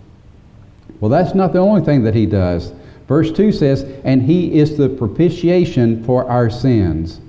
Well, 0.99 1.09
that's 1.09 1.33
not 1.33 1.53
the 1.53 1.59
only 1.59 1.81
thing 1.81 2.03
that 2.03 2.15
he 2.15 2.25
does. 2.25 2.71
Verse 3.07 3.31
2 3.31 3.51
says, 3.51 3.83
And 4.03 4.21
he 4.21 4.59
is 4.59 4.77
the 4.77 4.89
propitiation 4.89 6.03
for 6.03 6.29
our 6.29 6.49
sins. 6.49 7.19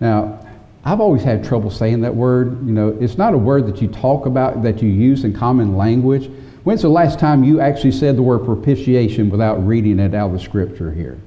Now, 0.00 0.41
I've 0.84 1.00
always 1.00 1.22
had 1.22 1.44
trouble 1.44 1.70
saying 1.70 2.00
that 2.00 2.14
word. 2.14 2.66
You 2.66 2.72
know, 2.72 2.88
it's 3.00 3.16
not 3.16 3.34
a 3.34 3.38
word 3.38 3.66
that 3.66 3.80
you 3.80 3.88
talk 3.88 4.26
about, 4.26 4.62
that 4.62 4.82
you 4.82 4.88
use 4.88 5.24
in 5.24 5.32
common 5.32 5.76
language. 5.76 6.30
When's 6.64 6.82
the 6.82 6.88
last 6.88 7.18
time 7.18 7.44
you 7.44 7.60
actually 7.60 7.92
said 7.92 8.16
the 8.16 8.22
word 8.22 8.44
propitiation 8.44 9.30
without 9.30 9.64
reading 9.66 9.98
it 9.98 10.14
out 10.14 10.26
of 10.26 10.32
the 10.32 10.40
scripture 10.40 10.92
here? 10.92 11.18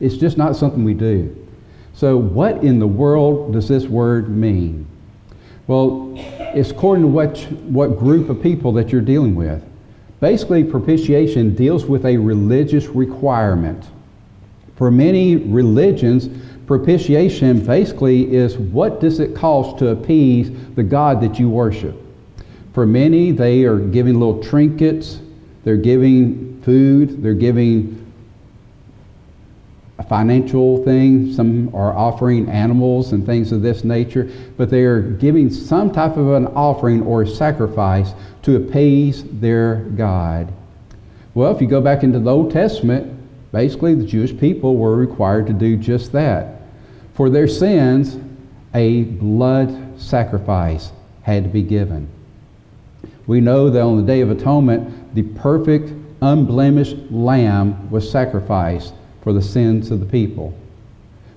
It's 0.00 0.16
just 0.16 0.36
not 0.36 0.56
something 0.56 0.84
we 0.84 0.94
do. 0.94 1.36
So, 1.94 2.16
what 2.16 2.64
in 2.64 2.78
the 2.78 2.86
world 2.86 3.52
does 3.52 3.68
this 3.68 3.86
word 3.86 4.28
mean? 4.28 4.86
Well, 5.66 6.14
it's 6.16 6.70
according 6.70 7.04
to 7.04 7.08
what, 7.08 7.38
what 7.62 7.98
group 7.98 8.28
of 8.28 8.42
people 8.42 8.72
that 8.72 8.90
you're 8.90 9.00
dealing 9.00 9.34
with. 9.34 9.62
Basically, 10.20 10.64
propitiation 10.64 11.54
deals 11.54 11.84
with 11.84 12.04
a 12.04 12.16
religious 12.16 12.86
requirement. 12.86 13.84
For 14.76 14.90
many 14.90 15.36
religions, 15.36 16.28
propitiation 16.70 17.66
basically 17.66 18.32
is 18.32 18.56
what 18.56 19.00
does 19.00 19.18
it 19.18 19.34
cost 19.34 19.76
to 19.76 19.88
appease 19.88 20.52
the 20.76 20.82
God 20.84 21.20
that 21.20 21.36
you 21.36 21.50
worship? 21.50 22.00
For 22.74 22.86
many, 22.86 23.32
they 23.32 23.64
are 23.64 23.76
giving 23.76 24.14
little 24.20 24.40
trinkets, 24.40 25.18
they're 25.64 25.76
giving 25.76 26.62
food, 26.62 27.24
they're 27.24 27.34
giving 27.34 28.12
a 29.98 30.04
financial 30.04 30.84
thing. 30.84 31.34
Some 31.34 31.74
are 31.74 31.92
offering 31.92 32.48
animals 32.48 33.10
and 33.10 33.26
things 33.26 33.50
of 33.50 33.62
this 33.62 33.82
nature, 33.82 34.30
but 34.56 34.70
they 34.70 34.84
are 34.84 35.00
giving 35.00 35.50
some 35.50 35.90
type 35.90 36.16
of 36.16 36.28
an 36.34 36.46
offering 36.46 37.02
or 37.02 37.26
sacrifice 37.26 38.12
to 38.42 38.54
appease 38.54 39.24
their 39.24 39.86
God. 39.96 40.52
Well, 41.34 41.52
if 41.52 41.60
you 41.60 41.66
go 41.66 41.80
back 41.80 42.04
into 42.04 42.20
the 42.20 42.30
Old 42.30 42.52
Testament, 42.52 43.12
basically 43.50 43.96
the 43.96 44.06
Jewish 44.06 44.38
people 44.38 44.76
were 44.76 44.94
required 44.94 45.48
to 45.48 45.52
do 45.52 45.76
just 45.76 46.12
that. 46.12 46.59
For 47.20 47.28
their 47.28 47.48
sins, 47.48 48.16
a 48.72 49.02
blood 49.02 50.00
sacrifice 50.00 50.90
had 51.20 51.42
to 51.44 51.50
be 51.50 51.62
given. 51.62 52.08
We 53.26 53.42
know 53.42 53.68
that 53.68 53.82
on 53.82 53.98
the 53.98 54.02
Day 54.02 54.22
of 54.22 54.30
Atonement, 54.30 55.14
the 55.14 55.24
perfect, 55.24 55.92
unblemished 56.22 56.96
lamb 57.10 57.90
was 57.90 58.10
sacrificed 58.10 58.94
for 59.20 59.34
the 59.34 59.42
sins 59.42 59.90
of 59.90 60.00
the 60.00 60.06
people. 60.06 60.58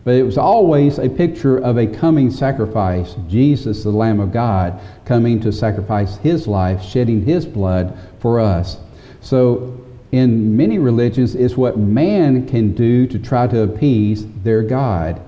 But 0.05 0.13
it 0.13 0.23
was 0.23 0.37
always 0.37 0.99
a 0.99 1.09
picture 1.09 1.57
of 1.57 1.77
a 1.77 1.85
coming 1.85 2.31
sacrifice, 2.31 3.17
Jesus, 3.27 3.83
the 3.83 3.89
Lamb 3.89 4.21
of 4.21 4.31
God, 4.31 4.79
coming 5.03 5.41
to 5.41 5.51
sacrifice 5.51 6.15
his 6.15 6.47
life, 6.47 6.81
shedding 6.81 7.25
his 7.25 7.45
blood 7.45 7.97
for 8.19 8.39
us. 8.39 8.77
So, 9.19 9.81
in 10.13 10.55
many 10.55 10.79
religions, 10.79 11.35
it's 11.35 11.57
what 11.57 11.77
man 11.77 12.47
can 12.47 12.73
do 12.73 13.05
to 13.05 13.19
try 13.19 13.47
to 13.47 13.63
appease 13.63 14.25
their 14.43 14.63
God. 14.63 15.19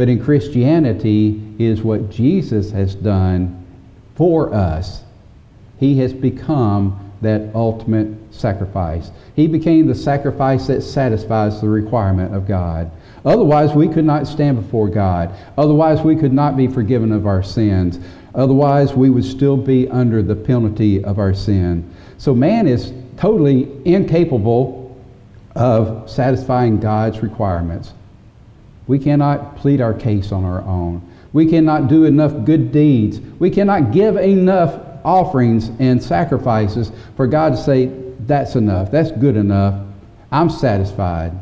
But 0.00 0.08
in 0.08 0.18
Christianity 0.18 1.42
is 1.58 1.82
what 1.82 2.08
Jesus 2.08 2.70
has 2.70 2.94
done 2.94 3.66
for 4.14 4.50
us. 4.54 5.02
He 5.78 5.98
has 5.98 6.14
become 6.14 7.12
that 7.20 7.54
ultimate 7.54 8.16
sacrifice. 8.30 9.10
He 9.36 9.46
became 9.46 9.86
the 9.86 9.94
sacrifice 9.94 10.68
that 10.68 10.80
satisfies 10.80 11.60
the 11.60 11.68
requirement 11.68 12.34
of 12.34 12.48
God. 12.48 12.90
Otherwise, 13.26 13.74
we 13.74 13.88
could 13.88 14.06
not 14.06 14.26
stand 14.26 14.62
before 14.62 14.88
God. 14.88 15.34
Otherwise, 15.58 16.00
we 16.00 16.16
could 16.16 16.32
not 16.32 16.56
be 16.56 16.66
forgiven 16.66 17.12
of 17.12 17.26
our 17.26 17.42
sins. 17.42 17.98
Otherwise, 18.34 18.94
we 18.94 19.10
would 19.10 19.26
still 19.26 19.58
be 19.58 19.86
under 19.90 20.22
the 20.22 20.34
penalty 20.34 21.04
of 21.04 21.18
our 21.18 21.34
sin. 21.34 21.86
So, 22.16 22.34
man 22.34 22.66
is 22.66 22.94
totally 23.18 23.68
incapable 23.84 24.98
of 25.54 26.08
satisfying 26.08 26.80
God's 26.80 27.22
requirements. 27.22 27.92
We 28.90 28.98
cannot 28.98 29.54
plead 29.54 29.80
our 29.80 29.94
case 29.94 30.32
on 30.32 30.44
our 30.44 30.62
own. 30.62 31.08
We 31.32 31.46
cannot 31.46 31.86
do 31.86 32.06
enough 32.06 32.44
good 32.44 32.72
deeds. 32.72 33.20
We 33.38 33.48
cannot 33.48 33.92
give 33.92 34.16
enough 34.16 34.80
offerings 35.04 35.70
and 35.78 36.02
sacrifices 36.02 36.90
for 37.14 37.28
God 37.28 37.50
to 37.50 37.56
say, 37.56 37.86
that's 38.26 38.56
enough. 38.56 38.90
That's 38.90 39.12
good 39.12 39.36
enough. 39.36 39.86
I'm 40.32 40.50
satisfied. 40.50 41.34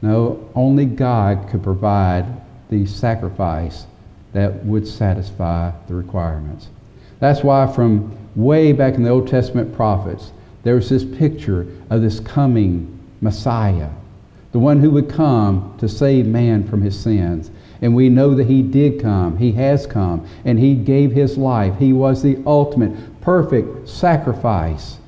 No, 0.00 0.50
only 0.54 0.86
God 0.86 1.50
could 1.50 1.62
provide 1.62 2.24
the 2.70 2.86
sacrifice 2.86 3.84
that 4.32 4.64
would 4.64 4.88
satisfy 4.88 5.70
the 5.86 5.94
requirements. 5.94 6.68
That's 7.20 7.44
why, 7.44 7.70
from 7.70 8.16
way 8.34 8.72
back 8.72 8.94
in 8.94 9.02
the 9.02 9.10
Old 9.10 9.28
Testament 9.28 9.76
prophets, 9.76 10.32
there 10.62 10.76
was 10.76 10.88
this 10.88 11.04
picture 11.04 11.66
of 11.90 12.00
this 12.00 12.20
coming 12.20 12.98
Messiah 13.20 13.90
the 14.54 14.60
one 14.60 14.78
who 14.78 14.88
would 14.92 15.08
come 15.10 15.74
to 15.78 15.88
save 15.88 16.26
man 16.26 16.62
from 16.62 16.80
his 16.80 16.96
sins. 16.98 17.50
And 17.82 17.92
we 17.92 18.08
know 18.08 18.36
that 18.36 18.46
he 18.46 18.62
did 18.62 19.02
come. 19.02 19.36
He 19.36 19.50
has 19.50 19.84
come. 19.84 20.28
And 20.44 20.60
he 20.60 20.76
gave 20.76 21.10
his 21.10 21.36
life. 21.36 21.76
He 21.76 21.92
was 21.92 22.22
the 22.22 22.40
ultimate, 22.46 23.20
perfect 23.20 23.88
sacrifice 23.88 24.98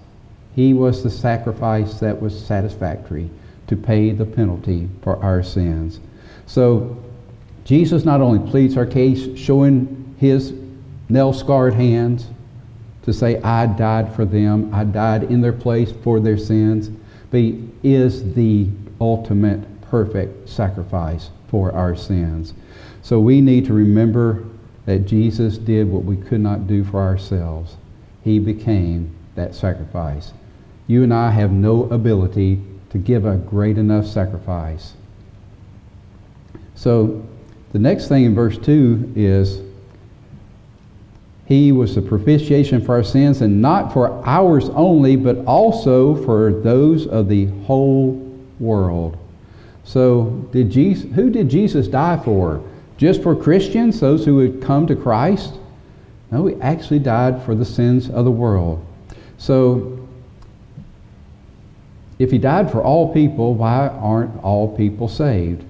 He 0.57 0.73
was 0.73 1.05
the 1.05 1.11
sacrifice 1.11 2.00
that 2.00 2.21
was 2.21 2.45
satisfactory 2.45 3.31
to 3.69 3.76
pay 3.76 4.11
the 4.11 4.25
penalty 4.25 4.88
for 5.03 5.23
our 5.23 5.43
sins. 5.43 6.00
So 6.47 6.97
Jesus 7.65 8.05
not 8.05 8.23
only 8.23 8.50
pleads 8.50 8.76
our 8.76 8.87
case, 8.87 9.38
showing 9.38 10.17
his 10.19 10.55
nail 11.11 11.33
scarred 11.35 11.75
hands 11.75 12.26
to 13.03 13.12
say, 13.12 13.41
I 13.43 13.67
died 13.67 14.12
for 14.12 14.25
them, 14.25 14.75
I 14.75 14.85
died 14.85 15.25
in 15.25 15.43
their 15.43 15.53
place 15.53 15.93
for 16.03 16.19
their 16.19 16.38
sins, 16.38 16.88
but 17.31 17.38
he 17.38 17.69
is 17.85 18.35
the 18.35 18.69
ultimate 19.00 19.81
perfect 19.83 20.49
sacrifice 20.49 21.31
for 21.49 21.73
our 21.73 21.95
sins. 21.95 22.55
So 23.03 23.21
we 23.21 23.41
need 23.41 23.65
to 23.67 23.73
remember 23.73 24.45
that 24.87 25.00
Jesus 25.00 25.59
did 25.59 25.88
what 25.91 26.05
we 26.05 26.17
could 26.17 26.41
not 26.41 26.67
do 26.67 26.85
for 26.85 27.00
ourselves. 27.00 27.76
He 28.23 28.38
became 28.38 29.15
that 29.35 29.55
sacrifice. 29.55 30.33
You 30.87 31.03
and 31.03 31.12
I 31.12 31.31
have 31.31 31.53
no 31.53 31.85
ability 31.91 32.62
to 32.91 32.99
give 32.99 33.25
a 33.25 33.37
great 33.37 33.79
enough 33.79 34.07
sacrifice. 34.07 34.95
So 36.75 37.25
the 37.73 37.79
next 37.79 38.09
thing 38.09 38.25
in 38.25 38.35
verse 38.35 38.59
2 38.59 39.12
is 39.17 39.61
He 41.47 41.73
was 41.73 41.95
the 41.95 42.03
propitiation 42.03 42.81
for 42.81 42.97
our 42.97 43.05
sins, 43.05 43.41
and 43.41 43.61
not 43.62 43.93
for 43.93 44.25
ours 44.26 44.69
only, 44.71 45.17
but 45.17 45.45
also 45.47 46.17
for 46.25 46.53
those 46.53 47.07
of 47.07 47.29
the 47.29 47.47
whole 47.65 48.25
world. 48.61 49.17
So 49.85 50.49
did 50.53 50.71
Jesus, 50.71 51.13
who 51.15 51.31
did 51.31 51.49
Jesus 51.49 51.89
die 51.89 52.21
for? 52.25 52.63
Just 52.97 53.23
for 53.23 53.37
Christians, 53.37 54.01
those 54.01 54.25
who 54.25 54.37
would 54.37 54.63
come 54.63 54.87
to 54.87 54.97
Christ? 54.97 55.55
No, 56.31 56.47
he 56.47 56.61
actually 56.61 56.99
died 56.99 57.43
for 57.45 57.55
the 57.55 57.65
sins 57.65 58.11
of 58.11 58.25
the 58.25 58.31
world. 58.31 58.85
So 59.39 60.07
if 62.19 62.31
he 62.31 62.39
died 62.39 62.71
for 62.71 62.83
all 62.83 63.13
people, 63.13 63.55
why 63.55 63.89
aren't 63.89 64.43
all 64.43 64.75
people 64.77 65.09
saved? 65.09 65.65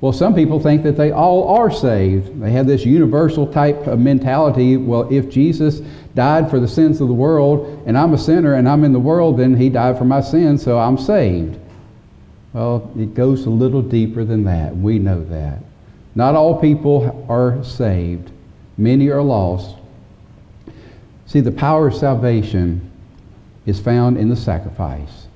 Well, 0.00 0.12
some 0.12 0.34
people 0.34 0.58
think 0.58 0.82
that 0.82 0.96
they 0.96 1.12
all 1.12 1.56
are 1.56 1.70
saved. 1.70 2.40
They 2.40 2.50
have 2.50 2.66
this 2.66 2.84
universal 2.84 3.46
type 3.46 3.86
of 3.86 4.00
mentality. 4.00 4.76
Well, 4.76 5.06
if 5.12 5.30
Jesus 5.30 5.80
died 6.16 6.50
for 6.50 6.58
the 6.58 6.66
sins 6.66 7.00
of 7.00 7.06
the 7.06 7.14
world, 7.14 7.84
and 7.86 7.96
I'm 7.96 8.12
a 8.12 8.18
sinner 8.18 8.54
and 8.54 8.68
I'm 8.68 8.82
in 8.82 8.92
the 8.92 8.98
world, 8.98 9.38
then 9.38 9.54
he 9.56 9.68
died 9.68 9.96
for 9.96 10.04
my 10.04 10.20
sins, 10.20 10.64
so 10.64 10.76
I'm 10.76 10.98
saved. 10.98 11.56
Well, 12.52 12.90
it 12.98 13.14
goes 13.14 13.46
a 13.46 13.50
little 13.50 13.82
deeper 13.82 14.24
than 14.24 14.44
that. 14.44 14.76
We 14.76 14.98
know 14.98 15.24
that. 15.24 15.60
Not 16.14 16.34
all 16.34 16.60
people 16.60 17.26
are 17.28 17.64
saved, 17.64 18.30
many 18.76 19.08
are 19.08 19.22
lost. 19.22 19.76
See, 21.26 21.40
the 21.40 21.52
power 21.52 21.88
of 21.88 21.94
salvation 21.94 22.90
is 23.64 23.80
found 23.80 24.18
in 24.18 24.28
the 24.28 24.36
sacrifice. 24.36 25.26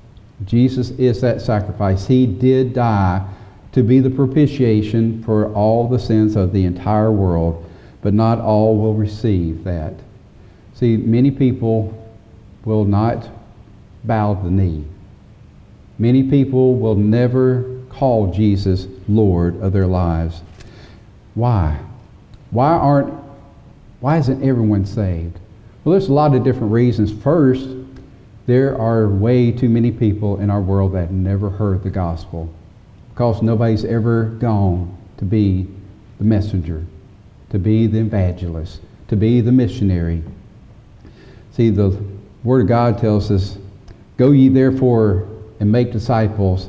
Jesus 0.45 0.91
is 0.91 1.23
that 1.23 1.41
sacrifice. 1.41 2.07
He 2.07 2.27
did 2.27 2.75
die 2.75 3.27
to 3.73 3.83
be 3.83 4.01
the 4.01 4.11
propitiation 4.11 5.23
for 5.23 5.53
all 5.55 5.89
the 5.89 5.99
sins 5.99 6.37
of 6.37 6.53
the 6.53 6.65
entire 6.65 7.11
world, 7.11 7.65
but 8.03 8.13
not 8.13 8.39
all 8.39 8.77
will 8.77 8.95
receive 8.95 9.65
that. 9.65 9.95
See, 10.75 10.99
many 10.99 11.31
people 11.31 11.95
will 12.67 12.85
not 12.85 13.31
bow 14.05 14.35
the 14.35 14.51
knee. 14.51 14.85
Many 15.99 16.25
people 16.25 16.75
will 16.77 16.95
never 16.95 17.81
call 17.89 18.33
Jesus 18.33 18.87
Lord 19.09 19.61
of 19.63 19.73
their 19.73 19.87
lives. 19.87 20.43
Why? 21.35 21.79
Why 22.51 22.71
aren't 22.71 23.15
why 24.01 24.19
isn't 24.19 24.43
everyone 24.43 24.85
saved? 24.85 25.39
Well, 25.83 25.93
there's 25.93 26.09
a 26.09 26.13
lot 26.13 26.35
of 26.35 26.45
different 26.45 26.73
reasons. 26.73 27.13
First, 27.13 27.69
there 28.47 28.79
are 28.79 29.09
way 29.09 29.51
too 29.51 29.69
many 29.69 29.91
people 29.91 30.39
in 30.39 30.51
our 30.51 30.61
world 30.61 30.93
that 30.93 31.11
never 31.11 31.49
heard 31.49 31.83
the 31.83 31.91
gospel 31.91 32.53
because 33.11 33.43
nobody's 33.43 33.85
ever 33.85 34.27
gone 34.39 34.97
to 35.17 35.25
be 35.25 35.67
the 36.19 36.25
messenger, 36.25 36.85
to 37.51 37.59
be 37.59 37.87
the 37.87 38.01
evangelist, 38.01 38.83
to 39.09 39.17
be 39.17 39.41
the 39.41 39.53
missionary. 39.53 40.23
See, 41.53 41.71
the 41.71 41.99
Word 42.45 42.63
of 42.63 42.69
God 42.69 42.99
tells 42.99 43.31
us, 43.31 43.57
Go 44.19 44.33
ye 44.33 44.49
therefore 44.49 45.27
and 45.61 45.71
make 45.71 45.93
disciples 45.93 46.69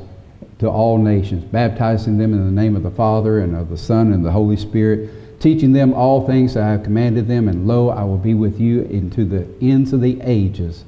to 0.58 0.68
all 0.68 0.98
nations, 0.98 1.44
baptizing 1.44 2.18
them 2.18 2.32
in 2.32 2.44
the 2.44 2.60
name 2.62 2.74
of 2.74 2.82
the 2.82 2.90
Father 2.90 3.40
and 3.40 3.54
of 3.54 3.70
the 3.70 3.78
Son 3.78 4.12
and 4.12 4.24
the 4.24 4.32
Holy 4.32 4.56
Spirit, 4.56 5.40
teaching 5.40 5.72
them 5.72 5.94
all 5.94 6.26
things 6.26 6.54
that 6.54 6.64
I 6.64 6.70
have 6.72 6.82
commanded 6.82 7.28
them, 7.28 7.48
and 7.48 7.66
lo, 7.66 7.90
I 7.90 8.02
will 8.02 8.18
be 8.18 8.34
with 8.34 8.60
you 8.60 8.82
into 8.82 9.24
the 9.24 9.46
ends 9.60 9.92
of 9.92 10.00
the 10.00 10.20
ages. 10.22 10.84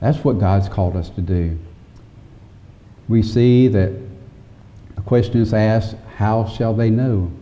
That's 0.00 0.22
what 0.22 0.38
God's 0.38 0.68
called 0.68 0.94
us 0.94 1.10
to 1.10 1.20
do. 1.20 1.58
We 3.08 3.22
see 3.22 3.66
that 3.68 3.92
a 4.96 5.00
question 5.00 5.40
is 5.40 5.52
asked, 5.52 5.96
how 6.16 6.46
shall 6.46 6.74
they 6.74 6.90
know 6.90 7.32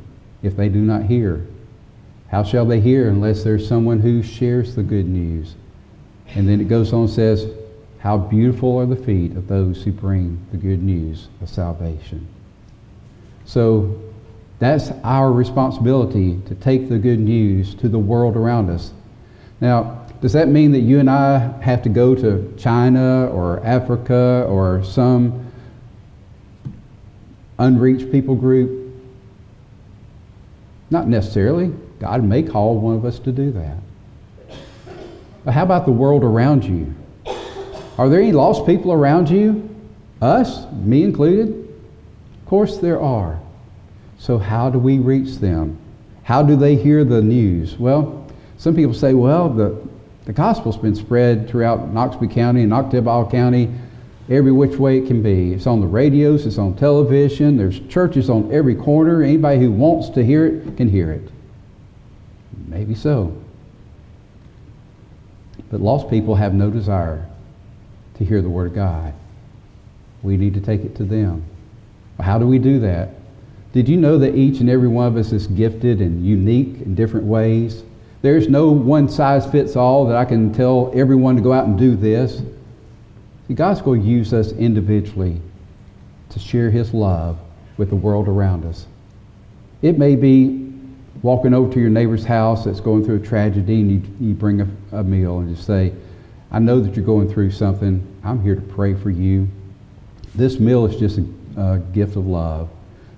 if 0.43 0.57
they 0.57 0.71
do 0.71 0.81
not 0.81 1.03
hear? 1.03 1.47
How 2.29 2.43
shall 2.43 2.65
they 2.65 2.81
hear 2.81 3.09
unless 3.09 3.45
there's 3.45 3.69
someone 3.69 4.01
who 4.01 4.23
shares 4.23 4.75
the 4.75 4.83
good 4.83 5.09
news? 5.09 5.57
And 6.29 6.49
then 6.49 6.61
it 6.61 6.69
goes 6.69 6.93
on 6.93 7.03
and 7.03 7.11
says, 7.11 7.47
how 8.07 8.17
beautiful 8.17 8.79
are 8.79 8.87
the 8.87 8.95
feet 8.95 9.33
of 9.33 9.49
those 9.49 9.83
who 9.83 9.91
bring 9.91 10.41
the 10.53 10.57
good 10.57 10.81
news 10.81 11.27
of 11.43 11.49
salvation. 11.49 12.25
So 13.47 14.01
that's 14.61 14.93
our 15.03 15.33
responsibility 15.33 16.41
to 16.47 16.55
take 16.55 16.89
the 16.89 16.99
good 16.99 17.19
news 17.19 17.75
to 17.75 17.89
the 17.89 17.99
world 17.99 18.37
around 18.37 18.71
us. 18.71 18.93
Now, 19.61 20.07
does 20.21 20.33
that 20.35 20.47
mean 20.47 20.71
that 20.71 20.83
you 20.83 21.01
and 21.01 21.11
I 21.11 21.61
have 21.63 21.83
to 21.83 21.89
go 21.89 22.15
to 22.15 22.55
China 22.57 23.27
or 23.27 23.59
Africa 23.67 24.47
or 24.49 24.85
some 24.85 25.53
unreached 27.59 28.13
people 28.13 28.37
group? 28.37 28.95
Not 30.91 31.09
necessarily. 31.09 31.73
God 31.99 32.23
may 32.23 32.45
call 32.45 32.79
one 32.79 32.95
of 32.95 33.05
us 33.05 33.19
to 33.19 33.33
do 33.33 33.51
that. 33.51 33.79
But 35.45 35.55
how 35.55 35.65
about 35.65 35.87
the 35.87 35.93
world 35.93 36.23
around 36.23 36.65
you? 36.65 36.95
Are 37.99 38.09
there 38.09 38.21
any 38.21 38.33
lost 38.33 38.67
people 38.67 38.93
around 38.93 39.31
you? 39.31 39.75
Us, 40.21 40.71
me 40.73 41.03
included? 41.03 41.49
Of 41.49 42.47
course 42.47 42.79
there 42.79 43.01
are. 43.01 43.41
So, 44.19 44.39
how 44.39 44.71
do 44.71 44.79
we 44.79 44.99
reach 44.99 45.37
them? 45.37 45.79
How 46.23 46.43
do 46.43 46.57
they 46.57 46.75
hear 46.75 47.05
the 47.05 47.23
news? 47.23 47.79
Well, 47.79 48.27
some 48.59 48.75
people 48.75 48.95
say, 48.95 49.15
well, 49.15 49.49
the, 49.49 49.81
the 50.25 50.33
gospel's 50.33 50.77
been 50.77 50.95
spread 50.95 51.49
throughout 51.49 51.93
Noxubee 51.93 52.33
County 52.33 52.63
and 52.63 52.73
Oktibbeha 52.73 53.31
County 53.31 53.73
every 54.29 54.53
which 54.53 54.77
way 54.77 54.99
it 54.99 55.07
can 55.07 55.23
be. 55.23 55.53
It's 55.53 55.67
on 55.67 55.81
the 55.81 55.87
radios, 55.87 56.47
it's 56.47 56.59
on 56.59 56.75
television, 56.75 57.57
there's 57.57 57.79
churches 57.89 58.29
on 58.29 58.53
every 58.53 58.75
corner. 58.75 59.23
Anybody 59.23 59.61
who 59.61 59.71
wants 59.71 60.11
to 60.11 60.25
hear 60.25 60.47
it 60.47 60.77
can 60.77 60.89
hear 60.89 61.13
it. 61.13 61.31
Maybe 62.67 62.95
so. 62.95 63.41
But 65.71 65.81
lost 65.81 66.11
people 66.11 66.35
have 66.35 66.55
no 66.55 66.71
desire 66.71 67.29
to 68.19 68.25
hear 68.25 68.43
the 68.43 68.49
Word 68.49 68.69
of 68.69 68.75
God. 68.75 69.15
We 70.23 70.37
need 70.37 70.55
to 70.55 70.61
take 70.61 70.83
it 70.83 70.97
to 70.97 71.05
them. 71.05 71.45
How 72.21 72.39
do 72.39 72.47
we 72.47 72.59
do 72.59 72.81
that? 72.81 73.11
Did 73.73 73.89
you 73.89 73.97
know 73.97 74.19
that 74.19 74.35
each 74.35 74.61
and 74.61 74.71
every 74.71 74.89
one 74.89 75.07
of 75.07 75.17
us 75.17 75.33
is 75.33 75.47
gifted 75.47 76.01
and 76.01 76.25
unique 76.25 76.81
in 76.81 76.95
different 76.95 77.27
ways? 77.27 77.83
There's 78.23 78.49
no 78.49 78.71
one 78.71 79.09
size 79.09 79.47
fits 79.47 79.77
all 79.77 80.07
that 80.07 80.17
I 80.17 80.25
can 80.25 80.53
tell 80.53 80.91
everyone 80.95 81.37
to 81.37 81.43
go 81.43 81.53
out 81.53 81.67
and 81.67 81.79
do 81.79 81.95
this. 81.95 82.43
See, 83.47 83.55
God's 83.55 83.83
going 83.83 84.03
to 84.03 84.09
use 84.09 84.33
us 84.33 84.53
individually 84.53 85.41
to 86.31 86.39
share 86.39 86.71
His 86.71 86.95
love 86.95 87.39
with 87.77 87.91
the 87.91 87.97
world 87.97 88.29
around 88.29 88.65
us. 88.65 88.87
It 89.83 89.99
may 89.99 90.17
be 90.17 90.73
walking 91.23 91.55
over 91.55 91.73
to 91.73 91.81
your 91.81 91.91
neighbor's 91.91 92.25
house 92.25 92.65
that's 92.65 92.81
going 92.81 93.05
through 93.05 93.17
a 93.17 93.27
tragedy 93.27 93.81
and 93.81 93.91
you, 93.91 94.29
you 94.29 94.35
bring 94.35 94.63
a, 94.63 94.69
a 94.93 95.05
meal 95.05 95.39
and 95.41 95.55
just 95.55 95.67
say, 95.67 95.93
I 96.51 96.59
know 96.59 96.81
that 96.81 96.95
you're 96.95 97.05
going 97.05 97.29
through 97.33 97.51
something. 97.51 98.07
I'm 98.25 98.43
here 98.43 98.55
to 98.55 98.61
pray 98.61 98.95
for 98.95 99.11
you. 99.11 99.49
This 100.35 100.59
meal 100.61 100.87
is 100.87 100.97
just 100.97 101.19
a, 101.19 101.61
a 101.61 101.79
gift 101.79 102.17
of 102.17 102.27
love. 102.27 102.69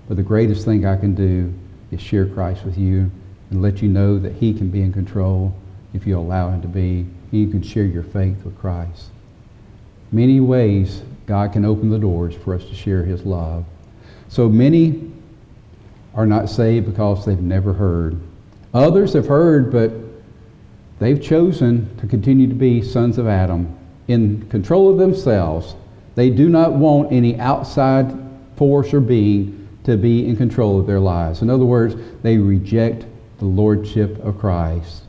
But 0.07 0.17
the 0.17 0.23
greatest 0.23 0.65
thing 0.65 0.85
I 0.85 0.97
can 0.97 1.13
do 1.13 1.53
is 1.91 2.01
share 2.01 2.25
Christ 2.25 2.65
with 2.65 2.77
you 2.77 3.11
and 3.49 3.61
let 3.61 3.81
you 3.81 3.89
know 3.89 4.17
that 4.19 4.33
He 4.33 4.53
can 4.53 4.69
be 4.69 4.81
in 4.81 4.91
control 4.91 5.55
if 5.93 6.07
you 6.07 6.17
allow 6.17 6.49
Him 6.49 6.61
to 6.61 6.67
be. 6.67 7.05
You 7.31 7.47
can 7.47 7.61
share 7.61 7.85
your 7.85 8.03
faith 8.03 8.43
with 8.43 8.57
Christ. 8.57 9.09
Many 10.11 10.39
ways 10.39 11.03
God 11.27 11.53
can 11.53 11.65
open 11.65 11.89
the 11.89 11.99
doors 11.99 12.35
for 12.35 12.55
us 12.55 12.65
to 12.65 12.73
share 12.73 13.03
His 13.03 13.23
love. 13.23 13.65
So 14.29 14.49
many 14.49 15.11
are 16.15 16.25
not 16.25 16.49
saved 16.49 16.87
because 16.87 17.25
they've 17.25 17.39
never 17.39 17.73
heard. 17.73 18.19
Others 18.73 19.13
have 19.13 19.27
heard, 19.27 19.71
but 19.71 19.91
They've 20.99 21.21
chosen 21.21 21.95
to 21.97 22.07
continue 22.07 22.47
to 22.47 22.53
be 22.53 22.81
sons 22.81 23.17
of 23.17 23.27
Adam 23.27 23.77
in 24.07 24.47
control 24.49 24.91
of 24.91 24.97
themselves. 24.97 25.75
They 26.15 26.29
do 26.29 26.49
not 26.49 26.73
want 26.73 27.11
any 27.11 27.39
outside 27.39 28.13
force 28.57 28.93
or 28.93 28.99
being 28.99 29.67
to 29.85 29.95
be 29.95 30.27
in 30.27 30.35
control 30.35 30.79
of 30.79 30.85
their 30.85 30.99
lives. 30.99 31.41
In 31.41 31.49
other 31.49 31.65
words, 31.65 31.95
they 32.21 32.37
reject 32.37 33.05
the 33.39 33.45
lordship 33.45 34.19
of 34.23 34.37
Christ. 34.37 35.03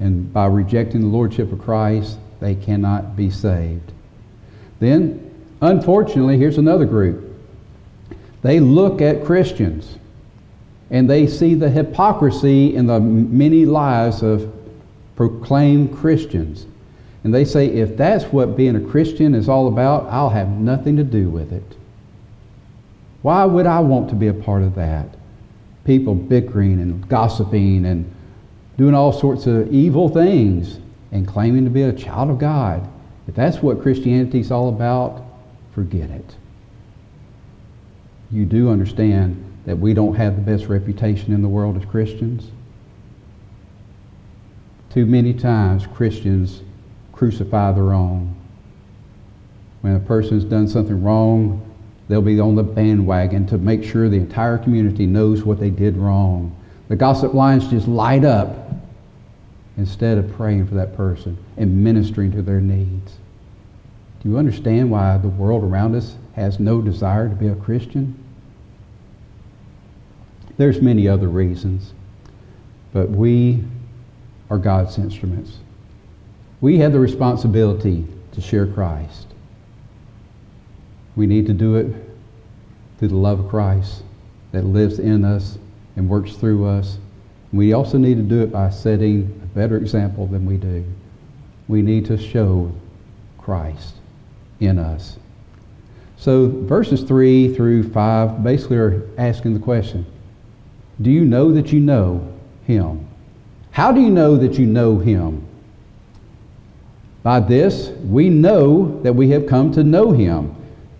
And 0.00 0.32
by 0.32 0.46
rejecting 0.46 1.02
the 1.02 1.06
lordship 1.06 1.52
of 1.52 1.60
Christ, 1.60 2.18
they 2.40 2.54
cannot 2.54 3.16
be 3.16 3.30
saved. 3.30 3.92
Then, 4.80 5.30
unfortunately, 5.60 6.38
here's 6.38 6.58
another 6.58 6.86
group. 6.86 7.34
They 8.42 8.60
look 8.60 9.02
at 9.02 9.24
Christians 9.24 9.98
and 10.90 11.10
they 11.10 11.26
see 11.26 11.54
the 11.54 11.68
hypocrisy 11.68 12.74
in 12.74 12.86
the 12.86 13.00
many 13.00 13.66
lives 13.66 14.22
of 14.22 14.52
proclaimed 15.16 15.96
Christians. 15.96 16.66
And 17.24 17.34
they 17.34 17.44
say, 17.44 17.66
if 17.66 17.96
that's 17.96 18.24
what 18.26 18.56
being 18.56 18.76
a 18.76 18.80
Christian 18.80 19.34
is 19.34 19.48
all 19.48 19.66
about, 19.66 20.06
I'll 20.06 20.30
have 20.30 20.48
nothing 20.48 20.96
to 20.98 21.02
do 21.02 21.28
with 21.28 21.52
it. 21.52 21.76
Why 23.22 23.44
would 23.44 23.66
I 23.66 23.80
want 23.80 24.08
to 24.10 24.14
be 24.14 24.28
a 24.28 24.34
part 24.34 24.62
of 24.62 24.76
that? 24.76 25.08
People 25.84 26.14
bickering 26.14 26.80
and 26.80 27.08
gossiping 27.08 27.86
and 27.86 28.14
doing 28.76 28.94
all 28.94 29.12
sorts 29.12 29.46
of 29.46 29.72
evil 29.72 30.08
things 30.08 30.78
and 31.10 31.26
claiming 31.26 31.64
to 31.64 31.70
be 31.70 31.82
a 31.82 31.92
child 31.92 32.30
of 32.30 32.38
God. 32.38 32.88
If 33.26 33.34
that's 33.34 33.58
what 33.58 33.82
Christianity 33.82 34.38
is 34.38 34.52
all 34.52 34.68
about, 34.68 35.24
forget 35.74 36.10
it. 36.10 36.36
You 38.30 38.44
do 38.44 38.70
understand 38.70 39.42
that 39.64 39.78
we 39.78 39.94
don't 39.94 40.14
have 40.14 40.36
the 40.36 40.42
best 40.42 40.66
reputation 40.66 41.32
in 41.32 41.42
the 41.42 41.48
world 41.48 41.76
as 41.76 41.84
Christians? 41.84 42.50
Too 44.90 45.06
many 45.06 45.34
times 45.34 45.86
Christians 45.86 46.62
crucify 47.12 47.72
their 47.72 47.92
own. 47.92 48.34
When 49.80 49.96
a 49.96 50.00
person's 50.00 50.44
done 50.44 50.68
something 50.68 51.02
wrong, 51.02 51.62
they'll 52.08 52.22
be 52.22 52.40
on 52.40 52.54
the 52.54 52.62
bandwagon 52.62 53.46
to 53.46 53.58
make 53.58 53.84
sure 53.84 54.08
the 54.08 54.16
entire 54.16 54.58
community 54.58 55.06
knows 55.06 55.44
what 55.44 55.60
they 55.60 55.70
did 55.70 55.96
wrong. 55.96 56.56
The 56.88 56.96
gossip 56.96 57.34
lines 57.34 57.68
just 57.68 57.88
light 57.88 58.24
up 58.24 58.70
instead 59.76 60.18
of 60.18 60.32
praying 60.32 60.66
for 60.66 60.74
that 60.74 60.96
person 60.96 61.36
and 61.56 61.84
ministering 61.84 62.32
to 62.32 62.42
their 62.42 62.60
needs. 62.60 63.12
Do 64.22 64.30
you 64.30 64.38
understand 64.38 64.90
why 64.90 65.18
the 65.18 65.28
world 65.28 65.62
around 65.62 65.94
us 65.94 66.16
has 66.34 66.58
no 66.58 66.80
desire 66.80 67.28
to 67.28 67.34
be 67.34 67.48
a 67.48 67.54
Christian? 67.54 68.18
There's 70.56 70.80
many 70.80 71.06
other 71.06 71.28
reasons, 71.28 71.92
but 72.92 73.10
we 73.10 73.62
are 74.50 74.58
God's 74.58 74.98
instruments. 74.98 75.58
We 76.60 76.78
have 76.78 76.92
the 76.92 77.00
responsibility 77.00 78.06
to 78.32 78.40
share 78.40 78.66
Christ. 78.66 79.26
We 81.16 81.26
need 81.26 81.46
to 81.46 81.52
do 81.52 81.76
it 81.76 81.94
through 82.98 83.08
the 83.08 83.16
love 83.16 83.40
of 83.40 83.48
Christ 83.48 84.02
that 84.52 84.64
lives 84.64 84.98
in 84.98 85.24
us 85.24 85.58
and 85.96 86.08
works 86.08 86.32
through 86.32 86.66
us. 86.66 86.98
We 87.52 87.72
also 87.72 87.98
need 87.98 88.16
to 88.16 88.22
do 88.22 88.42
it 88.42 88.52
by 88.52 88.70
setting 88.70 89.40
a 89.42 89.46
better 89.46 89.76
example 89.76 90.26
than 90.26 90.46
we 90.46 90.56
do. 90.56 90.84
We 91.68 91.82
need 91.82 92.06
to 92.06 92.18
show 92.18 92.72
Christ 93.38 93.94
in 94.60 94.78
us. 94.78 95.18
So 96.16 96.48
verses 96.48 97.02
3 97.02 97.54
through 97.54 97.90
5 97.90 98.42
basically 98.42 98.78
are 98.78 99.08
asking 99.18 99.54
the 99.54 99.60
question 99.60 100.06
Do 101.00 101.10
you 101.10 101.24
know 101.24 101.52
that 101.52 101.72
you 101.72 101.80
know 101.80 102.32
him? 102.66 103.06
How 103.76 103.92
do 103.92 104.00
you 104.00 104.08
know 104.08 104.38
that 104.38 104.54
you 104.54 104.64
know 104.64 104.96
him? 104.96 105.46
By 107.22 107.40
this, 107.40 107.88
we 107.88 108.30
know 108.30 109.02
that 109.02 109.12
we 109.12 109.28
have 109.32 109.46
come 109.46 109.70
to 109.72 109.84
know 109.84 110.12
him 110.12 110.56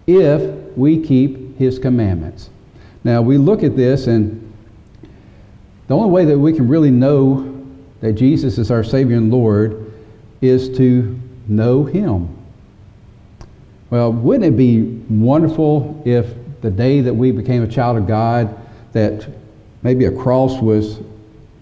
if 0.07 0.43
we 0.77 1.03
keep 1.03 1.57
his 1.57 1.79
commandments. 1.79 2.51
Now, 3.03 3.23
we 3.23 3.39
look 3.39 3.63
at 3.63 3.77
this, 3.77 4.09
and 4.09 4.53
the 5.87 5.95
only 5.97 6.11
way 6.11 6.27
that 6.27 6.39
we 6.39 6.53
can 6.53 6.69
really 6.69 6.91
know 6.91 7.65
that 8.03 8.13
Jesus 8.13 8.59
is 8.59 8.71
our 8.71 8.85
Savior 8.85 9.17
and 9.17 9.33
Lord 9.33 9.91
is 10.43 10.69
to 10.77 11.19
know 11.49 11.83
him. 11.83 12.29
Well, 13.89 14.13
wouldn't 14.13 14.45
it 14.45 14.57
be 14.59 14.83
wonderful 15.09 16.03
if 16.05 16.27
the 16.61 16.71
day 16.71 17.01
that 17.01 17.15
we 17.15 17.33
became 17.33 17.63
a 17.63 17.69
child 17.69 17.97
of 17.97 18.07
God, 18.07 18.55
that 18.93 19.27
maybe 19.81 20.05
a 20.05 20.13
cross 20.13 20.61
was 20.61 21.01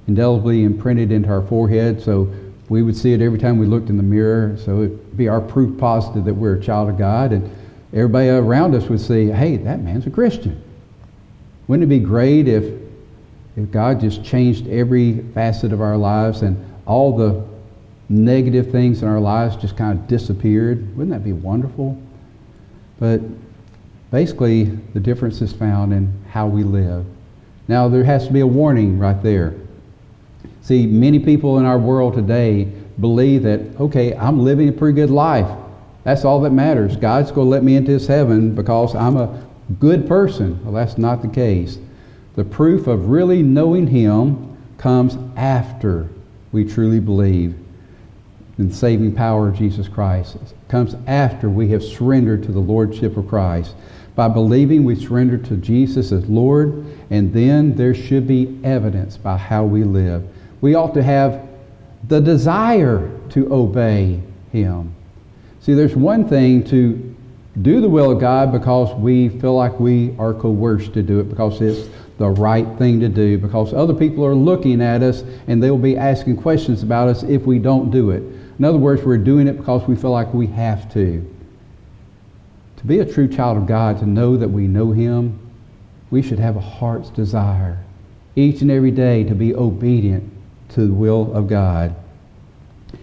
indelibly 0.07 0.65
imprinted 0.65 1.11
into 1.11 1.29
our 1.29 1.43
forehead 1.43 2.03
so 2.03 2.33
we 2.69 2.83
would 2.83 2.97
see 2.97 3.13
it 3.13 3.21
every 3.21 3.39
time 3.39 3.59
we 3.59 3.67
looked 3.67 3.91
in 3.91 3.97
the 3.97 4.03
mirror. 4.03 4.57
So 4.57 4.83
it'd 4.83 5.17
be 5.17 5.29
our 5.29 5.41
proof 5.41 5.79
positive 5.79 6.25
that 6.25 6.35
we're 6.35 6.55
a 6.55 6.61
child 6.61 6.89
of 6.89 6.99
God. 6.99 7.33
And 7.33 7.51
everybody 7.93 8.29
around 8.29 8.75
us 8.75 8.89
would 8.89 9.01
say, 9.01 9.27
hey, 9.27 9.57
that 9.59 9.81
man's 9.81 10.07
a 10.07 10.11
Christian. 10.11 10.63
Wouldn't 11.69 11.85
it 11.85 11.89
be 11.89 11.99
great 11.99 12.49
if, 12.49 12.65
if 13.57 13.71
God 13.71 14.01
just 14.01 14.25
changed 14.25 14.67
every 14.69 15.21
facet 15.35 15.73
of 15.73 15.81
our 15.81 15.97
lives 15.97 16.43
and 16.43 16.63
all 16.87 17.17
the 17.17 17.45
negative 18.09 18.71
things 18.71 19.03
in 19.03 19.09
our 19.09 19.21
lives 19.21 19.57
just 19.57 19.77
kind 19.77 19.99
of 19.99 20.07
disappeared? 20.07 20.97
Wouldn't 20.97 21.11
that 21.11 21.25
be 21.25 21.33
wonderful? 21.33 22.01
But 22.99 23.21
basically, 24.11 24.65
the 24.65 25.01
difference 25.01 25.41
is 25.43 25.53
found 25.53 25.93
in 25.93 26.13
how 26.31 26.47
we 26.47 26.63
live. 26.63 27.05
Now, 27.69 27.89
there 27.89 28.05
has 28.05 28.27
to 28.27 28.33
be 28.33 28.41
a 28.41 28.47
warning 28.47 28.99
right 28.99 29.23
there. 29.23 29.55
See, 30.65 30.87
many 30.87 31.19
people 31.19 31.59
in 31.59 31.67
our 31.67 31.79
world 31.79 32.15
today 32.15 32.65
believe 32.99 33.43
that, 33.43 33.61
okay, 33.79 34.15
I'm 34.15 34.41
living 34.41 34.71
a 34.71 34.73
pretty 34.73 34.95
good 34.95 35.11
life. 35.11 35.47
That's 36.05 36.25
all 36.25 36.41
that 36.41 36.53
matters. 36.53 36.97
God's 36.97 37.31
going 37.31 37.45
to 37.45 37.51
let 37.51 37.63
me 37.63 37.77
into 37.77 37.93
his 37.93 38.07
heaven 38.07 38.55
because 38.55 38.95
I'm 38.95 39.19
a 39.19 39.45
good 39.79 40.09
person. 40.09 40.59
Well, 40.65 40.73
that's 40.73 40.97
not 40.97 41.21
the 41.21 41.29
case. 41.29 41.77
The 42.37 42.45
proof 42.45 42.87
of 42.87 43.11
really 43.11 43.43
knowing 43.43 43.87
him 43.87 44.57
comes 44.79 45.19
after 45.37 46.09
we 46.51 46.65
truly 46.65 46.99
believe 46.99 47.55
in 48.57 48.71
the 48.71 48.75
saving 48.75 49.15
power 49.15 49.49
of 49.49 49.59
Jesus 49.59 49.87
Christ. 49.87 50.37
It 50.37 50.55
comes 50.69 50.97
after 51.07 51.51
we 51.51 51.69
have 51.69 51.85
surrendered 51.85 52.43
to 52.45 52.53
the 52.53 52.61
Lordship 52.61 53.19
of 53.19 53.29
Christ. 53.29 53.75
By 54.15 54.29
believing, 54.29 54.85
we 54.85 54.97
surrender 54.97 55.37
to 55.37 55.59
Jesus 55.59 56.11
as 56.11 56.27
Lord, 56.27 56.87
and 57.11 57.35
then 57.35 57.75
there 57.75 57.95
should 57.95 58.27
be 58.27 58.59
evidence 58.65 59.19
by 59.19 59.37
how 59.37 59.65
we 59.65 59.85
live 59.85 60.27
we 60.65 60.75
ought 60.75 60.95
to 60.95 61.03
have 61.03 61.47
the 62.09 62.19
desire 62.19 63.11
to 63.29 63.53
obey 63.53 64.19
Him. 64.51 64.95
See, 65.61 65.75
there's 65.75 65.95
one 65.95 66.27
thing 66.27 66.65
to 66.69 67.15
do 67.61 67.83
the 67.83 67.89
will 67.91 68.13
of 68.13 68.19
God 68.19 68.51
because 68.51 68.95
we 68.95 69.29
feel 69.29 69.55
like 69.55 69.79
we 69.79 70.17
are 70.19 70.33
coerced 70.33 70.95
to 70.95 71.03
do 71.03 71.21
it 71.21 71.29
because 71.29 71.61
it's 71.61 71.91
the 72.17 72.31
right 72.31 72.67
thing 72.79 72.99
to 73.01 73.11
do, 73.11 73.37
because 73.37 73.75
other 73.75 73.93
people 73.93 74.25
are 74.25 74.35
looking 74.35 74.81
at 74.81 75.03
us 75.03 75.23
and 75.49 75.63
they 75.63 75.71
will 75.71 75.77
be 75.77 75.99
asking 75.99 76.39
questions 76.39 76.83
about 76.83 77.09
us 77.09 77.25
if 77.25 77.43
we 77.43 77.59
don't 77.59 77.91
do 77.91 78.11
it. 78.11 78.23
In 78.59 78.65
other 78.65 78.79
words, 78.79 79.03
we're 79.03 79.19
doing 79.19 79.47
it 79.47 79.59
because 79.59 79.87
we 79.87 79.95
feel 79.95 80.13
like 80.13 80.33
we 80.33 80.47
have 80.47 80.91
to. 80.95 81.31
To 82.79 82.87
be 82.87 83.01
a 83.01 83.05
true 83.05 83.29
child 83.29 83.59
of 83.59 83.67
God, 83.67 83.99
to 83.99 84.07
know 84.07 84.39
that 84.39 84.49
we 84.49 84.67
know 84.67 84.93
Him, 84.93 85.39
we 86.11 86.23
should 86.23 86.39
have 86.39 86.57
a 86.57 86.61
heart's 86.61 87.11
desire 87.11 87.85
each 88.35 88.63
and 88.63 88.71
every 88.71 88.93
day 88.93 89.25
to 89.25 89.35
be 89.35 89.55
obedient 89.55 90.34
to 90.75 90.87
the 90.87 90.95
will 90.95 91.33
of 91.35 91.49
God. 91.49 91.95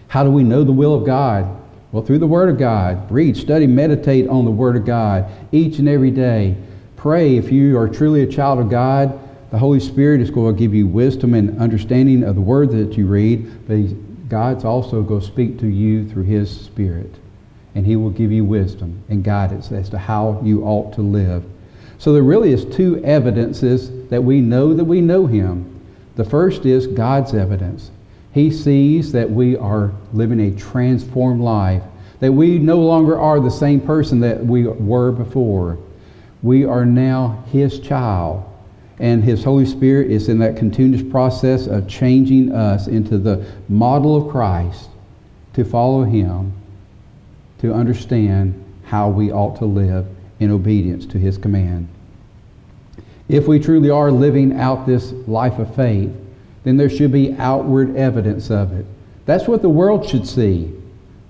How 0.07 0.23
do 0.23 0.31
we 0.31 0.43
know 0.43 0.63
the 0.63 0.71
will 0.71 0.93
of 0.93 1.05
God? 1.05 1.57
Well, 1.91 2.03
through 2.03 2.19
the 2.19 2.27
Word 2.27 2.49
of 2.49 2.57
God. 2.57 3.11
Read, 3.11 3.35
study, 3.35 3.67
meditate 3.67 4.27
on 4.29 4.45
the 4.45 4.51
Word 4.51 4.75
of 4.75 4.85
God 4.85 5.29
each 5.51 5.79
and 5.79 5.89
every 5.89 6.11
day. 6.11 6.55
Pray 6.95 7.35
if 7.35 7.51
you 7.51 7.77
are 7.77 7.89
truly 7.89 8.23
a 8.23 8.27
child 8.27 8.59
of 8.59 8.69
God. 8.69 9.19
The 9.51 9.57
Holy 9.57 9.81
Spirit 9.81 10.21
is 10.21 10.31
going 10.31 10.55
to 10.55 10.59
give 10.59 10.73
you 10.73 10.87
wisdom 10.87 11.33
and 11.33 11.59
understanding 11.59 12.23
of 12.23 12.35
the 12.35 12.41
Word 12.41 12.71
that 12.71 12.97
you 12.97 13.07
read, 13.07 13.67
but 13.67 14.29
God's 14.29 14.63
also 14.63 15.01
going 15.01 15.19
to 15.19 15.27
speak 15.27 15.59
to 15.59 15.67
you 15.67 16.07
through 16.07 16.23
His 16.23 16.49
Spirit. 16.49 17.13
And 17.75 17.85
He 17.85 17.97
will 17.97 18.09
give 18.09 18.31
you 18.31 18.45
wisdom 18.45 19.03
and 19.09 19.23
guidance 19.23 19.71
as 19.71 19.89
to 19.89 19.97
how 19.97 20.39
you 20.43 20.63
ought 20.63 20.93
to 20.93 21.01
live. 21.01 21.43
So 21.97 22.13
there 22.13 22.23
really 22.23 22.53
is 22.53 22.63
two 22.65 23.03
evidences 23.03 24.09
that 24.09 24.23
we 24.23 24.39
know 24.39 24.73
that 24.73 24.85
we 24.85 25.01
know 25.01 25.25
Him. 25.25 25.70
The 26.15 26.25
first 26.25 26.65
is 26.65 26.87
God's 26.87 27.33
evidence. 27.33 27.91
He 28.33 28.51
sees 28.51 29.11
that 29.11 29.29
we 29.29 29.57
are 29.57 29.91
living 30.13 30.39
a 30.39 30.55
transformed 30.55 31.41
life, 31.41 31.83
that 32.19 32.31
we 32.31 32.59
no 32.59 32.79
longer 32.79 33.19
are 33.19 33.39
the 33.39 33.51
same 33.51 33.81
person 33.81 34.19
that 34.21 34.45
we 34.45 34.67
were 34.67 35.11
before. 35.11 35.77
We 36.41 36.65
are 36.65 36.85
now 36.85 37.43
His 37.51 37.79
child, 37.79 38.43
and 38.99 39.23
His 39.23 39.43
Holy 39.43 39.65
Spirit 39.65 40.11
is 40.11 40.29
in 40.29 40.39
that 40.39 40.57
continuous 40.57 41.03
process 41.03 41.67
of 41.67 41.87
changing 41.87 42.51
us 42.51 42.87
into 42.87 43.17
the 43.17 43.45
model 43.69 44.15
of 44.15 44.31
Christ 44.31 44.89
to 45.53 45.63
follow 45.63 46.03
Him, 46.03 46.53
to 47.59 47.73
understand 47.73 48.53
how 48.85 49.09
we 49.09 49.31
ought 49.31 49.57
to 49.57 49.65
live 49.65 50.07
in 50.39 50.51
obedience 50.51 51.05
to 51.07 51.17
His 51.17 51.37
command. 51.37 51.87
If 53.31 53.47
we 53.47 53.59
truly 53.59 53.89
are 53.89 54.11
living 54.11 54.59
out 54.59 54.85
this 54.85 55.13
life 55.25 55.57
of 55.57 55.73
faith, 55.73 56.11
then 56.65 56.75
there 56.75 56.89
should 56.89 57.13
be 57.13 57.33
outward 57.39 57.95
evidence 57.95 58.51
of 58.51 58.73
it. 58.73 58.85
That's 59.25 59.47
what 59.47 59.61
the 59.61 59.69
world 59.69 60.05
should 60.07 60.27
see. 60.27 60.73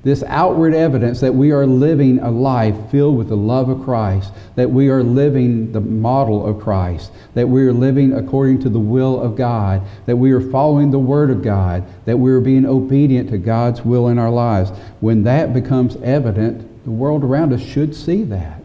this 0.03 0.23
outward 0.23 0.73
evidence 0.73 1.19
that 1.19 1.33
we 1.33 1.51
are 1.51 1.67
living 1.67 2.19
a 2.19 2.31
life 2.31 2.75
filled 2.89 3.17
with 3.17 3.29
the 3.29 3.37
love 3.37 3.69
of 3.69 3.83
Christ, 3.83 4.33
that 4.55 4.69
we 4.69 4.89
are 4.89 5.03
living 5.03 5.71
the 5.71 5.81
model 5.81 6.45
of 6.45 6.59
Christ, 6.59 7.11
that 7.35 7.47
we 7.47 7.67
are 7.67 7.73
living 7.73 8.13
according 8.13 8.61
to 8.61 8.69
the 8.69 8.79
will 8.79 9.21
of 9.21 9.35
God, 9.35 9.83
that 10.07 10.15
we 10.15 10.31
are 10.31 10.41
following 10.41 10.89
the 10.89 10.99
Word 10.99 11.29
of 11.29 11.43
God, 11.43 11.83
that 12.05 12.17
we 12.17 12.31
are 12.31 12.41
being 12.41 12.65
obedient 12.65 13.29
to 13.29 13.37
God's 13.37 13.85
will 13.85 14.07
in 14.07 14.17
our 14.17 14.31
lives. 14.31 14.71
When 15.01 15.23
that 15.23 15.53
becomes 15.53 15.95
evident, 15.97 16.83
the 16.83 16.91
world 16.91 17.23
around 17.23 17.53
us 17.53 17.61
should 17.61 17.95
see 17.95 18.23
that. 18.23 18.63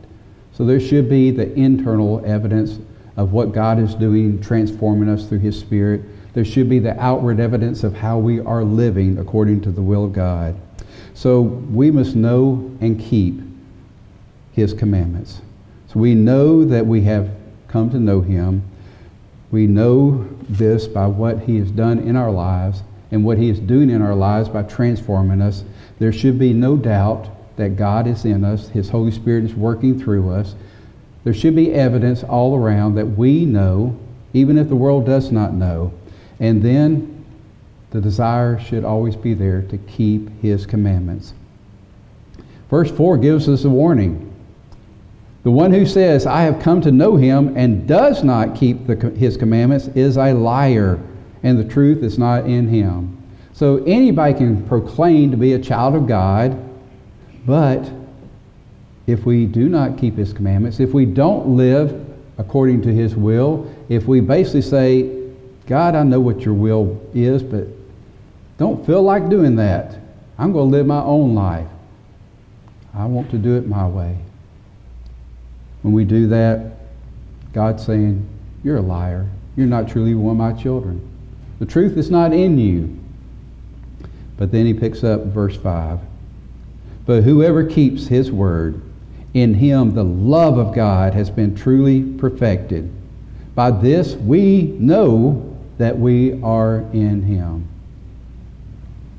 So 0.54 0.64
there 0.64 0.80
should 0.80 1.10
be 1.10 1.30
the 1.30 1.52
internal 1.52 2.24
evidence 2.24 2.78
of 3.16 3.32
what 3.32 3.52
God 3.52 3.78
is 3.78 3.94
doing, 3.94 4.40
transforming 4.40 5.08
us 5.08 5.28
through 5.28 5.38
His 5.38 5.58
Spirit. 5.58 6.02
There 6.34 6.44
should 6.44 6.68
be 6.68 6.78
the 6.78 6.98
outward 7.00 7.40
evidence 7.40 7.82
of 7.82 7.94
how 7.94 8.18
we 8.18 8.40
are 8.40 8.62
living 8.62 9.18
according 9.18 9.62
to 9.62 9.70
the 9.70 9.82
will 9.82 10.04
of 10.04 10.12
God. 10.12 10.54
So 11.16 11.40
we 11.40 11.90
must 11.90 12.14
know 12.14 12.76
and 12.82 13.00
keep 13.00 13.40
his 14.52 14.74
commandments. 14.74 15.40
So 15.88 16.00
we 16.00 16.14
know 16.14 16.64
that 16.64 16.86
we 16.86 17.02
have 17.02 17.30
come 17.68 17.90
to 17.90 17.98
know 17.98 18.20
him. 18.20 18.62
We 19.50 19.66
know 19.66 20.28
this 20.48 20.86
by 20.86 21.06
what 21.06 21.40
he 21.40 21.58
has 21.58 21.70
done 21.70 22.00
in 22.00 22.16
our 22.16 22.30
lives 22.30 22.82
and 23.10 23.24
what 23.24 23.38
he 23.38 23.48
is 23.48 23.60
doing 23.60 23.88
in 23.88 24.02
our 24.02 24.14
lives 24.14 24.48
by 24.48 24.64
transforming 24.64 25.40
us. 25.40 25.64
There 25.98 26.12
should 26.12 26.38
be 26.38 26.52
no 26.52 26.76
doubt 26.76 27.28
that 27.56 27.76
God 27.76 28.06
is 28.06 28.26
in 28.26 28.44
us, 28.44 28.68
his 28.68 28.90
Holy 28.90 29.10
Spirit 29.10 29.44
is 29.44 29.54
working 29.54 29.98
through 29.98 30.30
us. 30.30 30.54
There 31.26 31.34
should 31.34 31.56
be 31.56 31.74
evidence 31.74 32.22
all 32.22 32.54
around 32.54 32.94
that 32.94 33.18
we 33.18 33.44
know, 33.44 33.98
even 34.32 34.56
if 34.56 34.68
the 34.68 34.76
world 34.76 35.06
does 35.06 35.32
not 35.32 35.54
know. 35.54 35.92
And 36.38 36.62
then 36.62 37.24
the 37.90 38.00
desire 38.00 38.60
should 38.60 38.84
always 38.84 39.16
be 39.16 39.34
there 39.34 39.62
to 39.62 39.76
keep 39.76 40.30
his 40.40 40.66
commandments. 40.66 41.34
Verse 42.70 42.92
4 42.92 43.18
gives 43.18 43.48
us 43.48 43.64
a 43.64 43.68
warning. 43.68 44.32
The 45.42 45.50
one 45.50 45.72
who 45.72 45.84
says, 45.84 46.26
I 46.26 46.42
have 46.42 46.62
come 46.62 46.80
to 46.82 46.92
know 46.92 47.16
him 47.16 47.56
and 47.56 47.88
does 47.88 48.22
not 48.22 48.54
keep 48.54 48.86
the, 48.86 48.94
his 49.16 49.36
commandments 49.36 49.88
is 49.96 50.18
a 50.18 50.32
liar, 50.32 51.00
and 51.42 51.58
the 51.58 51.64
truth 51.64 52.04
is 52.04 52.18
not 52.18 52.46
in 52.46 52.68
him. 52.68 53.20
So 53.52 53.82
anybody 53.82 54.34
can 54.34 54.64
proclaim 54.68 55.32
to 55.32 55.36
be 55.36 55.54
a 55.54 55.58
child 55.58 55.96
of 55.96 56.06
God, 56.06 56.56
but 57.44 57.90
if 59.06 59.24
we 59.24 59.46
do 59.46 59.68
not 59.68 59.98
keep 59.98 60.16
his 60.16 60.32
commandments, 60.32 60.80
if 60.80 60.92
we 60.92 61.04
don't 61.04 61.56
live 61.56 62.04
according 62.38 62.82
to 62.82 62.92
his 62.92 63.14
will, 63.14 63.72
if 63.88 64.06
we 64.06 64.20
basically 64.20 64.62
say, 64.62 65.30
God, 65.66 65.94
I 65.94 66.02
know 66.02 66.20
what 66.20 66.42
your 66.42 66.54
will 66.54 67.00
is, 67.14 67.42
but 67.42 67.66
don't 68.58 68.84
feel 68.86 69.02
like 69.02 69.28
doing 69.28 69.56
that. 69.56 69.98
I'm 70.38 70.52
going 70.52 70.70
to 70.70 70.76
live 70.76 70.86
my 70.86 71.00
own 71.00 71.34
life. 71.34 71.68
I 72.94 73.06
want 73.06 73.30
to 73.30 73.38
do 73.38 73.56
it 73.56 73.66
my 73.66 73.86
way. 73.86 74.16
When 75.82 75.92
we 75.92 76.04
do 76.04 76.26
that, 76.28 76.72
God's 77.52 77.84
saying, 77.84 78.26
You're 78.64 78.78
a 78.78 78.82
liar. 78.82 79.28
You're 79.56 79.66
not 79.66 79.88
truly 79.88 80.14
one 80.14 80.32
of 80.32 80.36
my 80.36 80.60
children. 80.60 81.00
The 81.58 81.66
truth 81.66 81.96
is 81.96 82.10
not 82.10 82.32
in 82.32 82.58
you. 82.58 82.98
But 84.36 84.52
then 84.52 84.66
he 84.66 84.74
picks 84.74 85.02
up 85.02 85.26
verse 85.26 85.56
5. 85.56 86.00
But 87.06 87.22
whoever 87.22 87.64
keeps 87.64 88.08
his 88.08 88.30
word, 88.30 88.80
in 89.36 89.52
him 89.52 89.94
the 89.94 90.02
love 90.02 90.56
of 90.56 90.74
God 90.74 91.12
has 91.12 91.28
been 91.28 91.54
truly 91.54 92.02
perfected. 92.02 92.90
By 93.54 93.70
this 93.70 94.14
we 94.14 94.74
know 94.78 95.58
that 95.76 95.98
we 95.98 96.42
are 96.42 96.78
in 96.94 97.22
him. 97.22 97.68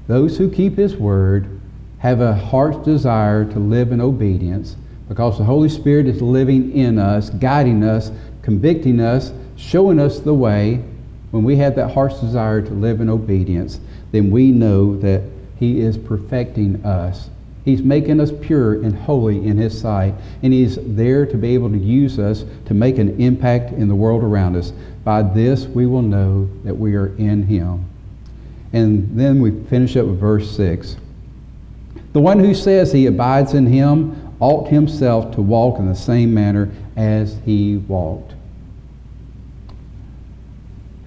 Those 0.07 0.35
who 0.35 0.49
keep 0.49 0.75
His 0.75 0.95
word 0.95 1.61
have 1.99 2.19
a 2.19 2.33
heart's 2.33 2.83
desire 2.83 3.45
to 3.45 3.59
live 3.59 3.91
in 3.91 4.01
obedience 4.01 4.75
because 5.07 5.37
the 5.37 5.43
Holy 5.43 5.69
Spirit 5.69 6.07
is 6.07 6.19
living 6.19 6.71
in 6.71 6.97
us, 6.97 7.29
guiding 7.29 7.83
us, 7.83 8.11
convicting 8.41 8.99
us, 8.99 9.31
showing 9.55 9.99
us 9.99 10.19
the 10.19 10.33
way. 10.33 10.83
When 11.29 11.43
we 11.43 11.57
have 11.57 11.75
that 11.75 11.91
heart's 11.91 12.19
desire 12.19 12.61
to 12.63 12.71
live 12.71 13.01
in 13.01 13.09
obedience, 13.09 13.79
then 14.11 14.31
we 14.31 14.49
know 14.49 14.97
that 14.97 15.21
He 15.59 15.79
is 15.79 15.95
perfecting 15.95 16.83
us. 16.83 17.29
He's 17.67 17.81
making 17.81 18.21
us 18.21 18.31
pure 18.39 18.75
and 18.75 18.97
holy 18.97 19.45
in 19.45 19.57
His 19.57 19.77
sight, 19.77 20.13
and 20.41 20.53
He's 20.53 20.77
there 20.81 21.25
to 21.25 21.35
be 21.35 21.53
able 21.53 21.69
to 21.69 21.77
use 21.77 22.17
us 22.17 22.45
to 22.65 22.73
make 22.73 22.97
an 22.97 23.19
impact 23.19 23.73
in 23.73 23.89
the 23.89 23.93
world 23.93 24.23
around 24.23 24.55
us. 24.55 24.71
By 25.03 25.21
this, 25.21 25.65
we 25.65 25.85
will 25.85 26.01
know 26.01 26.49
that 26.63 26.73
we 26.73 26.95
are 26.95 27.07
in 27.17 27.43
Him. 27.43 27.85
And 28.71 29.19
then 29.19 29.41
we 29.41 29.51
finish 29.65 29.97
up 29.97 30.05
with 30.05 30.17
verse 30.17 30.49
6. 30.55 30.95
The 32.13 32.21
one 32.21 32.39
who 32.39 32.53
says 32.53 32.93
he 32.93 33.05
abides 33.05 33.53
in 33.53 33.65
him 33.65 34.33
ought 34.39 34.69
himself 34.69 35.35
to 35.35 35.41
walk 35.41 35.77
in 35.77 35.87
the 35.87 35.93
same 35.95 36.33
manner 36.33 36.69
as 36.95 37.37
he 37.43 37.75
walked. 37.75 38.33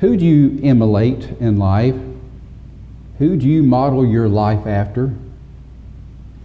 Who 0.00 0.18
do 0.18 0.26
you 0.26 0.60
emulate 0.62 1.24
in 1.40 1.58
life? 1.58 1.96
Who 3.18 3.38
do 3.38 3.48
you 3.48 3.62
model 3.62 4.06
your 4.06 4.28
life 4.28 4.66
after? 4.66 5.14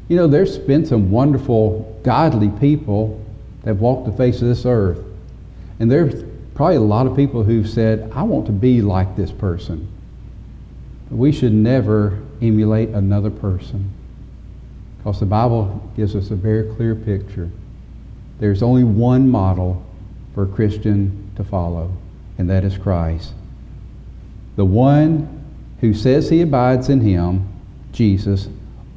You 0.08 0.18
know, 0.18 0.28
there's 0.28 0.58
been 0.58 0.86
some 0.86 1.10
wonderful, 1.12 2.00
godly 2.04 2.50
people 2.60 3.24
that 3.64 3.76
walked 3.76 4.06
the 4.06 4.12
face 4.12 4.42
of 4.42 4.48
this 4.48 4.66
earth. 4.66 5.04
And 5.80 5.90
there's 5.90 6.24
probably 6.54 6.76
a 6.76 6.82
lot 6.82 7.08
of 7.08 7.16
people 7.16 7.44
who've 7.44 7.68
said, 7.68 8.12
I 8.14 8.24
want 8.24 8.46
to 8.46 8.52
be 8.52 8.82
like 8.82 9.16
this 9.16 9.32
person. 9.32 9.88
We 11.10 11.32
should 11.32 11.54
never 11.54 12.22
emulate 12.42 12.90
another 12.90 13.30
person 13.30 13.92
because 15.06 15.20
the 15.20 15.26
Bible 15.28 15.92
gives 15.96 16.16
us 16.16 16.32
a 16.32 16.36
very 16.36 16.74
clear 16.76 16.96
picture. 16.96 17.52
There's 18.40 18.64
only 18.64 18.84
one 18.84 19.30
model 19.30 19.86
for 20.34 20.44
a 20.44 20.48
Christian 20.48 21.32
to 21.36 21.44
follow, 21.44 21.96
and 22.40 22.50
that 22.50 22.64
is 22.64 22.76
Christ. 22.76 23.34
The 24.56 24.66
one 24.66 25.44
who 25.80 25.94
says 25.94 26.30
he 26.30 26.42
abides 26.42 26.90
in 26.90 27.02
him, 27.02 27.48
Jesus, 27.92 28.48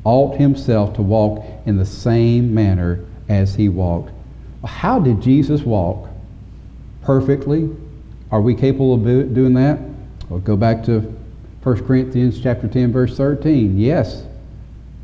ought 0.09 0.38
himself 0.38 0.94
to 0.94 1.03
walk 1.03 1.44
in 1.66 1.77
the 1.77 1.85
same 1.85 2.55
manner 2.55 3.05
as 3.29 3.55
he 3.55 3.68
walked. 3.68 4.11
How 4.64 4.99
did 4.99 5.21
Jesus 5.21 5.61
walk? 5.64 6.09
Perfectly? 7.03 7.68
Are 8.31 8.40
we 8.40 8.55
capable 8.55 8.94
of 8.94 9.05
doing 9.35 9.53
that? 9.53 9.79
Well, 10.31 10.40
go 10.40 10.57
back 10.57 10.83
to 10.85 11.01
1 11.62 11.87
Corinthians 11.87 12.40
chapter 12.40 12.66
10 12.66 12.90
verse 12.90 13.18
13. 13.18 13.79
Yes, 13.79 14.25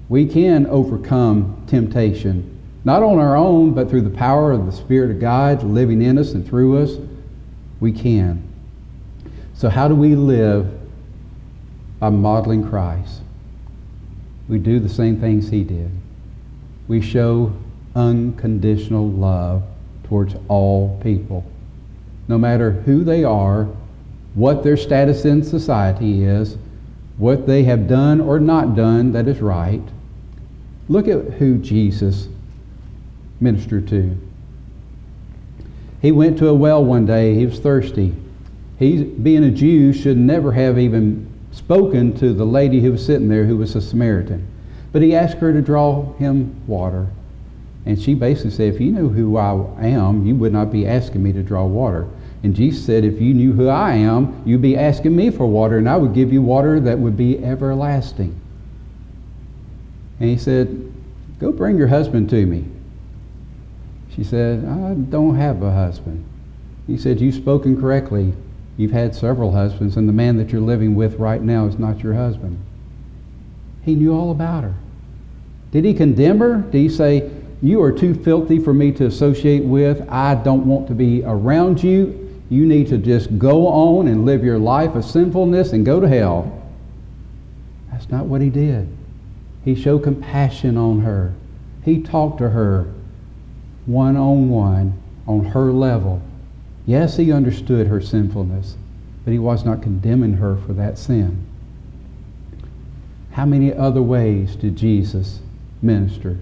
we 0.09 0.27
can 0.27 0.67
overcome 0.69 1.63
temptation, 1.67 2.59
not 2.85 3.03
on 3.03 3.19
our 3.19 3.37
own, 3.37 3.75
but 3.75 3.91
through 3.91 4.03
the 4.03 4.17
power 4.17 4.53
of 4.53 4.65
the 4.65 4.73
Spirit 4.73 5.11
of 5.11 5.21
God 5.21 5.63
living 5.63 6.01
in 6.01 6.17
us 6.17 6.33
and 6.33 6.49
through 6.49 6.83
us. 6.83 6.97
We 7.79 7.93
can. 7.93 8.43
So 9.53 9.69
how 9.69 9.87
do 9.87 9.95
we 9.95 10.17
live? 10.17 10.81
By 12.01 12.09
modeling 12.09 12.67
Christ. 12.67 13.21
We 14.49 14.59
do 14.59 14.79
the 14.79 14.89
same 14.89 15.21
things 15.21 15.49
he 15.49 15.65
did. 15.65 15.91
We 16.87 17.01
show 17.01 17.55
unconditional 17.95 19.09
love 19.09 19.63
towards 20.05 20.35
all 20.49 21.01
people. 21.03 21.51
No 22.29 22.39
matter 22.39 22.71
who 22.71 23.05
they 23.05 23.25
are, 23.25 23.69
what 24.35 24.63
their 24.63 24.77
status 24.77 25.25
in 25.25 25.43
society 25.43 26.25
is, 26.25 26.57
what 27.17 27.47
they 27.47 27.63
have 27.65 27.89
done 27.89 28.21
or 28.21 28.41
not 28.41 28.75
done 28.75 29.13
that 29.13 29.29
is 29.29 29.41
right. 29.41 29.83
Look 30.89 31.09
at 31.09 31.35
who 31.35 31.59
Jesus 31.59 32.29
ministered 33.41 33.89
to. 33.89 34.19
He 36.03 36.13
went 36.13 36.39
to 36.39 36.49
a 36.49 36.55
well 36.55 36.85
one 36.85 37.07
day. 37.07 37.35
He 37.35 37.47
was 37.47 37.61
thirsty. 37.61 38.15
He, 38.79 39.05
being 39.05 39.45
a 39.45 39.51
Jew, 39.51 39.93
should 39.93 40.19
never 40.19 40.53
have 40.53 40.79
even 40.79 41.33
spoken 41.55 42.13
to 42.19 42.33
the 42.33 42.45
lady 42.45 42.81
who 42.81 42.93
was 42.93 43.05
sitting 43.05 43.29
there, 43.29 43.45
who 43.45 43.57
was 43.57 43.75
a 43.77 43.81
Samaritan. 43.81 44.47
But 44.93 45.03
he 45.03 45.15
asked 45.15 45.39
her 45.39 45.53
to 45.53 45.63
draw 45.63 46.13
him 46.15 46.55
water. 46.67 47.07
And 47.87 48.01
she 48.01 48.15
basically 48.15 48.51
said, 48.51 48.75
If 48.75 48.81
you 48.81 48.93
knew 48.93 49.09
who 49.09 49.37
I 49.37 49.55
am, 49.87 50.27
you 50.27 50.35
would 50.37 50.53
not 50.53 50.73
be 50.73 50.87
asking 50.87 51.23
me 51.23 51.33
to 51.33 51.43
draw 51.43 51.65
water. 51.65 52.09
And 52.43 52.55
Jesus 52.55 52.85
said, 52.85 53.05
If 53.05 53.21
you 53.21 53.35
knew 53.35 53.53
who 53.53 53.69
I 53.69 53.95
am, 53.95 54.43
you'd 54.45 54.63
be 54.63 54.77
asking 54.77 55.15
me 55.15 55.31
for 55.31 55.47
water, 55.47 55.79
and 55.79 55.89
I 55.89 55.97
would 55.97 56.15
give 56.15 56.33
you 56.33 56.43
water 56.43 56.81
that 56.81 56.99
would 56.99 57.17
be 57.17 57.43
everlasting. 57.45 58.41
And 60.21 60.29
he 60.29 60.37
said, 60.37 60.93
Go 61.39 61.53
bring 61.53 61.77
your 61.77 61.89
husband 61.89 62.31
to 62.31 62.47
me. 62.47 62.65
She 64.15 64.25
said, 64.25 64.65
I 64.65 64.95
don't 64.95 65.37
have 65.37 65.63
a 65.63 65.73
husband. 65.73 66.25
He 66.87 66.97
said, 66.97 67.21
You've 67.21 67.35
spoken 67.35 67.81
correctly. 67.81 68.33
You've 68.77 68.93
had 68.93 69.15
several 69.15 69.53
husbands, 69.53 69.97
and 69.97 70.09
the 70.09 70.13
man 70.13 70.37
that 70.39 70.51
you're 70.51 70.61
living 70.61 70.95
with 70.95 71.15
right 71.15 71.41
now 71.41 71.67
is 71.67 71.79
not 71.79 72.01
your 72.01 72.15
husband. 72.15 72.59
He 73.85 73.95
knew 73.95 74.15
all 74.15 74.31
about 74.31 74.65
her. 74.65 74.75
Did 75.71 75.85
he 75.85 75.95
condemn 75.95 76.39
her? 76.41 76.59
Did 76.59 76.79
he 76.79 76.89
say, 76.89 77.31
You 77.63 77.83
are 77.83 77.93
too 77.93 78.15
filthy 78.15 78.59
for 78.59 78.75
me 78.75 78.93
to 78.93 79.07
associate 79.07 79.65
with? 79.65 80.09
I 80.09 80.35
don't 80.37 80.67
want 80.67 80.89
to 80.89 80.95
be 80.95 81.23
around 81.25 81.83
you. 81.83 82.43
You 82.51 82.67
need 82.67 82.89
to 82.89 82.99
just 82.99 83.39
go 83.39 83.67
on 83.67 84.09
and 84.09 84.25
live 84.25 84.45
your 84.45 84.59
life 84.59 84.95
of 84.95 85.05
sinfulness 85.05 85.73
and 85.73 85.85
go 85.85 86.01
to 86.01 86.09
hell. 86.09 86.63
That's 87.91 88.09
not 88.11 88.27
what 88.27 88.41
he 88.41 88.51
did. 88.51 88.89
He 89.65 89.75
showed 89.75 90.03
compassion 90.03 90.77
on 90.77 91.01
her. 91.01 91.33
He 91.85 92.03
talked 92.03 92.39
to 92.39 92.51
her 92.51 92.93
one 93.87 94.17
on 94.17 94.49
one 94.51 95.01
on 95.27 95.45
her 95.47 95.73
level. 95.73 96.23
Yes, 96.87 97.17
he 97.17 97.33
understood 97.33 97.87
her 97.87 98.01
sinfulness, 98.01 98.77
but 99.25 99.33
he 99.33 99.39
was 99.39 99.65
not 99.65 99.83
condemning 99.83 100.35
her 100.35 100.57
for 100.57 100.73
that 100.75 100.99
sin. 100.99 101.47
How 103.33 103.47
many 103.47 103.73
other 103.73 104.03
ways 104.03 104.55
did 104.55 104.77
Jesus 104.77 105.41
minister? 105.83 106.39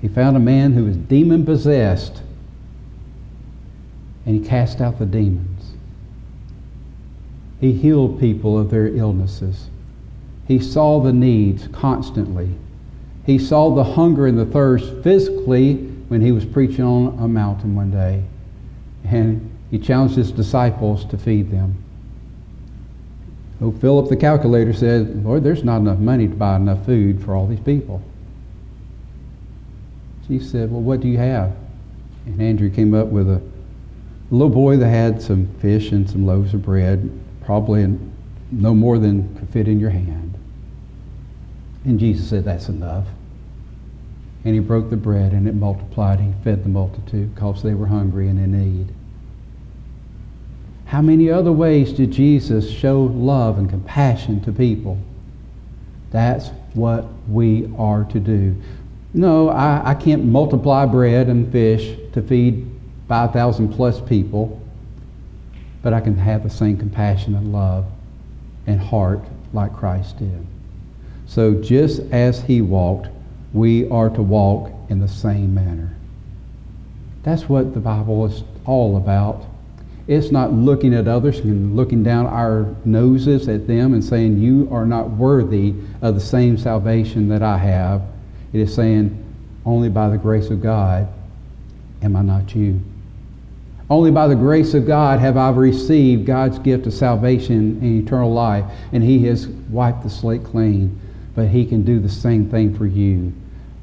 He 0.00 0.08
found 0.08 0.36
a 0.36 0.40
man 0.40 0.72
who 0.72 0.84
was 0.84 0.96
demon 0.96 1.44
possessed 1.44 2.22
and 4.26 4.34
he 4.34 4.48
cast 4.48 4.80
out 4.80 4.98
the 4.98 5.06
demons. 5.06 5.72
He 7.60 7.72
healed 7.72 8.20
people 8.20 8.58
of 8.58 8.70
their 8.70 8.88
illnesses. 8.88 9.68
He 10.46 10.58
saw 10.58 11.00
the 11.00 11.12
needs 11.12 11.68
constantly. 11.68 12.50
He 13.26 13.38
saw 13.38 13.74
the 13.74 13.84
hunger 13.84 14.26
and 14.26 14.38
the 14.38 14.46
thirst 14.46 14.92
physically 15.02 15.76
when 16.08 16.20
he 16.20 16.32
was 16.32 16.44
preaching 16.44 16.84
on 16.84 17.18
a 17.18 17.28
mountain 17.28 17.74
one 17.74 17.90
day. 17.90 18.24
And 19.04 19.53
he 19.74 19.80
challenged 19.80 20.14
his 20.14 20.30
disciples 20.30 21.04
to 21.06 21.18
feed 21.18 21.50
them. 21.50 21.74
Oh, 23.60 23.72
Philip 23.72 24.08
the 24.08 24.14
calculator 24.14 24.72
said, 24.72 25.24
Lord, 25.24 25.42
there's 25.42 25.64
not 25.64 25.78
enough 25.78 25.98
money 25.98 26.28
to 26.28 26.34
buy 26.36 26.54
enough 26.54 26.86
food 26.86 27.20
for 27.24 27.34
all 27.34 27.48
these 27.48 27.58
people. 27.58 28.00
She 30.28 30.38
said, 30.38 30.70
Well, 30.70 30.80
what 30.80 31.00
do 31.00 31.08
you 31.08 31.18
have? 31.18 31.56
And 32.24 32.40
Andrew 32.40 32.70
came 32.70 32.94
up 32.94 33.08
with 33.08 33.28
a 33.28 33.42
little 34.30 34.48
boy 34.48 34.76
that 34.76 34.86
had 34.86 35.20
some 35.20 35.52
fish 35.58 35.90
and 35.90 36.08
some 36.08 36.24
loaves 36.24 36.54
of 36.54 36.62
bread, 36.62 37.10
probably 37.44 37.98
no 38.52 38.76
more 38.76 39.00
than 39.00 39.34
could 39.34 39.48
fit 39.48 39.66
in 39.66 39.80
your 39.80 39.90
hand. 39.90 40.38
And 41.84 41.98
Jesus 41.98 42.30
said, 42.30 42.44
That's 42.44 42.68
enough. 42.68 43.08
And 44.44 44.54
he 44.54 44.60
broke 44.60 44.88
the 44.88 44.96
bread 44.96 45.32
and 45.32 45.48
it 45.48 45.56
multiplied. 45.56 46.20
He 46.20 46.32
fed 46.44 46.62
the 46.62 46.68
multitude 46.68 47.34
because 47.34 47.64
they 47.64 47.74
were 47.74 47.86
hungry 47.86 48.28
and 48.28 48.38
in 48.38 48.52
need. 48.52 48.94
How 50.94 51.02
many 51.02 51.28
other 51.28 51.50
ways 51.50 51.92
did 51.92 52.12
Jesus 52.12 52.70
show 52.70 53.02
love 53.02 53.58
and 53.58 53.68
compassion 53.68 54.40
to 54.42 54.52
people? 54.52 54.96
That's 56.12 56.50
what 56.74 57.06
we 57.28 57.68
are 57.76 58.04
to 58.04 58.20
do. 58.20 58.54
No, 59.12 59.48
I, 59.48 59.90
I 59.90 59.94
can't 59.96 60.24
multiply 60.24 60.86
bread 60.86 61.26
and 61.26 61.50
fish 61.50 61.98
to 62.12 62.22
feed 62.22 62.70
5,000 63.08 63.72
plus 63.74 64.00
people, 64.02 64.62
but 65.82 65.92
I 65.92 66.00
can 66.00 66.16
have 66.16 66.44
the 66.44 66.48
same 66.48 66.76
compassion 66.76 67.34
and 67.34 67.52
love 67.52 67.86
and 68.68 68.78
heart 68.78 69.24
like 69.52 69.74
Christ 69.74 70.20
did. 70.20 70.46
So 71.26 71.60
just 71.60 72.02
as 72.12 72.40
he 72.40 72.60
walked, 72.60 73.08
we 73.52 73.88
are 73.88 74.10
to 74.10 74.22
walk 74.22 74.70
in 74.90 75.00
the 75.00 75.08
same 75.08 75.56
manner. 75.56 75.92
That's 77.24 77.48
what 77.48 77.74
the 77.74 77.80
Bible 77.80 78.26
is 78.26 78.44
all 78.64 78.96
about. 78.96 79.44
It's 80.06 80.30
not 80.30 80.52
looking 80.52 80.92
at 80.92 81.08
others 81.08 81.38
and 81.38 81.74
looking 81.74 82.02
down 82.02 82.26
our 82.26 82.74
noses 82.84 83.48
at 83.48 83.66
them 83.66 83.94
and 83.94 84.04
saying, 84.04 84.38
You 84.38 84.68
are 84.70 84.84
not 84.84 85.10
worthy 85.10 85.74
of 86.02 86.14
the 86.14 86.20
same 86.20 86.58
salvation 86.58 87.28
that 87.28 87.42
I 87.42 87.56
have. 87.56 88.02
It 88.52 88.60
is 88.60 88.74
saying, 88.74 89.24
Only 89.64 89.88
by 89.88 90.10
the 90.10 90.18
grace 90.18 90.50
of 90.50 90.60
God 90.60 91.08
am 92.02 92.16
I 92.16 92.22
not 92.22 92.54
you. 92.54 92.80
Only 93.88 94.10
by 94.10 94.28
the 94.28 94.34
grace 94.34 94.74
of 94.74 94.86
God 94.86 95.20
have 95.20 95.36
I 95.36 95.50
received 95.50 96.26
God's 96.26 96.58
gift 96.58 96.86
of 96.86 96.94
salvation 96.94 97.78
and 97.80 98.02
eternal 98.02 98.32
life, 98.32 98.64
and 98.92 99.02
He 99.02 99.24
has 99.26 99.46
wiped 99.46 100.02
the 100.02 100.10
slate 100.10 100.44
clean. 100.44 101.00
But 101.34 101.48
He 101.48 101.64
can 101.64 101.82
do 101.82 101.98
the 101.98 102.08
same 102.08 102.50
thing 102.50 102.76
for 102.76 102.86
you. 102.86 103.32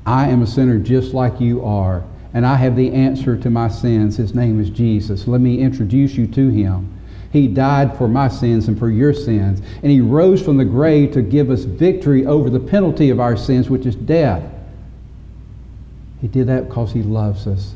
I 0.06 0.30
am 0.30 0.42
a 0.42 0.48
sinner 0.48 0.80
just 0.80 1.14
like 1.14 1.40
you 1.40 1.64
are, 1.64 2.04
and 2.34 2.46
I 2.46 2.56
have 2.56 2.76
the 2.76 2.92
answer 2.94 3.36
to 3.38 3.50
my 3.50 3.68
sins. 3.68 4.18
His 4.18 4.34
name 4.34 4.60
is 4.60 4.70
Jesus. 4.70 5.28
Let 5.28 5.42
me 5.42 5.60
introduce 5.60 6.14
you 6.14 6.28
to 6.28 6.50
him. 6.50 6.98
He 7.32 7.48
died 7.48 7.98
for 7.98 8.08
my 8.08 8.28
sins 8.28 8.68
and 8.68 8.78
for 8.78 8.90
your 8.90 9.14
sins, 9.14 9.62
and 9.82 9.92
he 9.92 10.02
rose 10.02 10.42
from 10.42 10.58
the 10.58 10.66
grave 10.66 11.14
to 11.14 11.22
give 11.22 11.50
us 11.50 11.64
victory 11.64 12.26
over 12.26 12.50
the 12.50 12.60
penalty 12.60 13.10
of 13.10 13.20
our 13.20 13.38
sins, 13.38 13.70
which 13.70 13.86
is 13.86 13.96
death. 13.96 14.44
He 16.20 16.28
did 16.28 16.48
that 16.48 16.68
because 16.68 16.92
he 16.92 17.02
loves 17.02 17.48
us. 17.48 17.76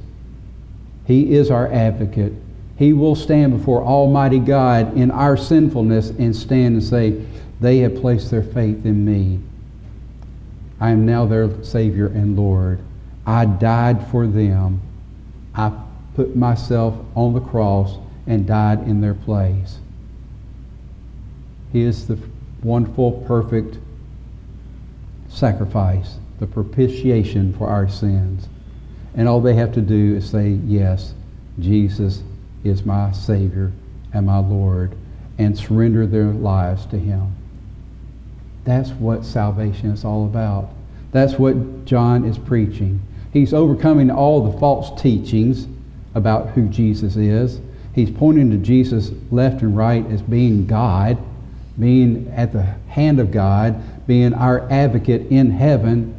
He 1.06 1.36
is 1.36 1.52
our 1.52 1.72
advocate. 1.72 2.34
He 2.78 2.92
will 2.92 3.16
stand 3.16 3.58
before 3.58 3.84
Almighty 3.84 4.40
God 4.40 4.98
in 4.98 5.10
our 5.10 5.38
sinfulness 5.38 6.10
and 6.10 6.36
stand 6.36 6.76
and 6.76 6.84
say, 6.84 7.26
They 7.62 7.78
have 7.80 7.96
placed 7.96 8.30
their 8.32 8.44
faith 8.44 8.86
in 8.86 9.06
me. 9.06 9.40
I 10.80 10.92
am 10.92 11.06
now 11.06 11.26
their 11.26 11.64
Savior 11.64 12.08
and 12.08 12.36
Lord. 12.36 12.80
I 13.26 13.46
died 13.46 14.08
for 14.08 14.28
them. 14.28 14.82
I 15.54 15.72
put 16.16 16.36
myself 16.36 16.96
on 17.16 17.34
the 17.34 17.42
cross 17.42 17.98
and 18.28 18.46
died 18.46 18.88
in 18.88 19.02
their 19.02 19.14
place. 19.14 19.80
He 21.72 21.82
is 21.82 22.08
the 22.08 22.18
wonderful, 22.64 23.24
perfect 23.28 23.78
sacrifice, 25.30 26.18
the 26.40 26.48
propitiation 26.48 27.54
for 27.54 27.68
our 27.68 27.90
sins. 27.90 28.48
And 29.16 29.28
all 29.28 29.42
they 29.42 29.56
have 29.56 29.74
to 29.74 29.82
do 29.82 30.16
is 30.16 30.30
say, 30.30 30.50
Yes, 30.66 31.14
Jesus 31.60 32.24
is 32.64 32.86
my 32.86 33.12
Savior 33.12 33.72
and 34.14 34.26
my 34.26 34.40
Lord, 34.40 34.96
and 35.38 35.58
surrender 35.58 36.06
their 36.08 36.32
lives 36.32 36.86
to 36.88 37.00
Him. 37.00 37.36
That's 38.64 38.92
what 38.92 39.24
salvation 39.26 39.92
is 39.92 40.04
all 40.04 40.26
about. 40.26 40.70
That's 41.12 41.34
what 41.34 41.86
John 41.86 42.26
is 42.26 42.38
preaching. 42.38 43.02
He's 43.36 43.54
overcoming 43.54 44.10
all 44.10 44.50
the 44.50 44.58
false 44.60 45.02
teachings 45.02 45.68
about 46.14 46.52
who 46.52 46.70
Jesus 46.70 47.18
is. 47.18 47.60
He's 47.94 48.10
pointing 48.10 48.50
to 48.52 48.58
Jesus 48.58 49.12
left 49.30 49.62
and 49.62 49.76
right 49.76 50.06
as 50.10 50.22
being 50.22 50.66
God, 50.66 51.18
being 51.78 52.32
at 52.34 52.54
the 52.54 52.64
hand 52.88 53.20
of 53.20 53.32
God, 53.32 54.08
being 54.08 54.34
our 54.34 54.72
advocate 54.72 55.30
in 55.32 55.52
heaven 55.52 56.16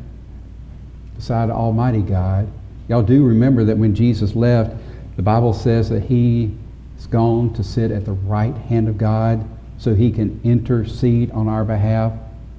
beside 1.15 1.49
Almighty 1.49 2.03
God. 2.03 2.53
Y'all 2.87 3.03
do 3.03 3.25
remember 3.25 3.65
that 3.65 3.79
when 3.79 3.95
Jesus 3.95 4.37
left, 4.37 4.77
the 5.17 5.23
Bible 5.23 5.55
says 5.55 5.89
that 5.89 6.03
he 6.03 6.55
is 6.99 7.07
gone 7.07 7.51
to 7.55 7.65
sit 7.65 7.91
at 7.93 8.05
the 8.05 8.13
right 8.13 8.55
hand 8.55 8.91
of 8.91 8.99
God 8.99 9.43
so 9.79 9.95
he 9.95 10.13
can 10.13 10.39
intercede 10.45 11.31
on 11.31 11.49
our 11.49 11.65
behalf. 11.65 12.13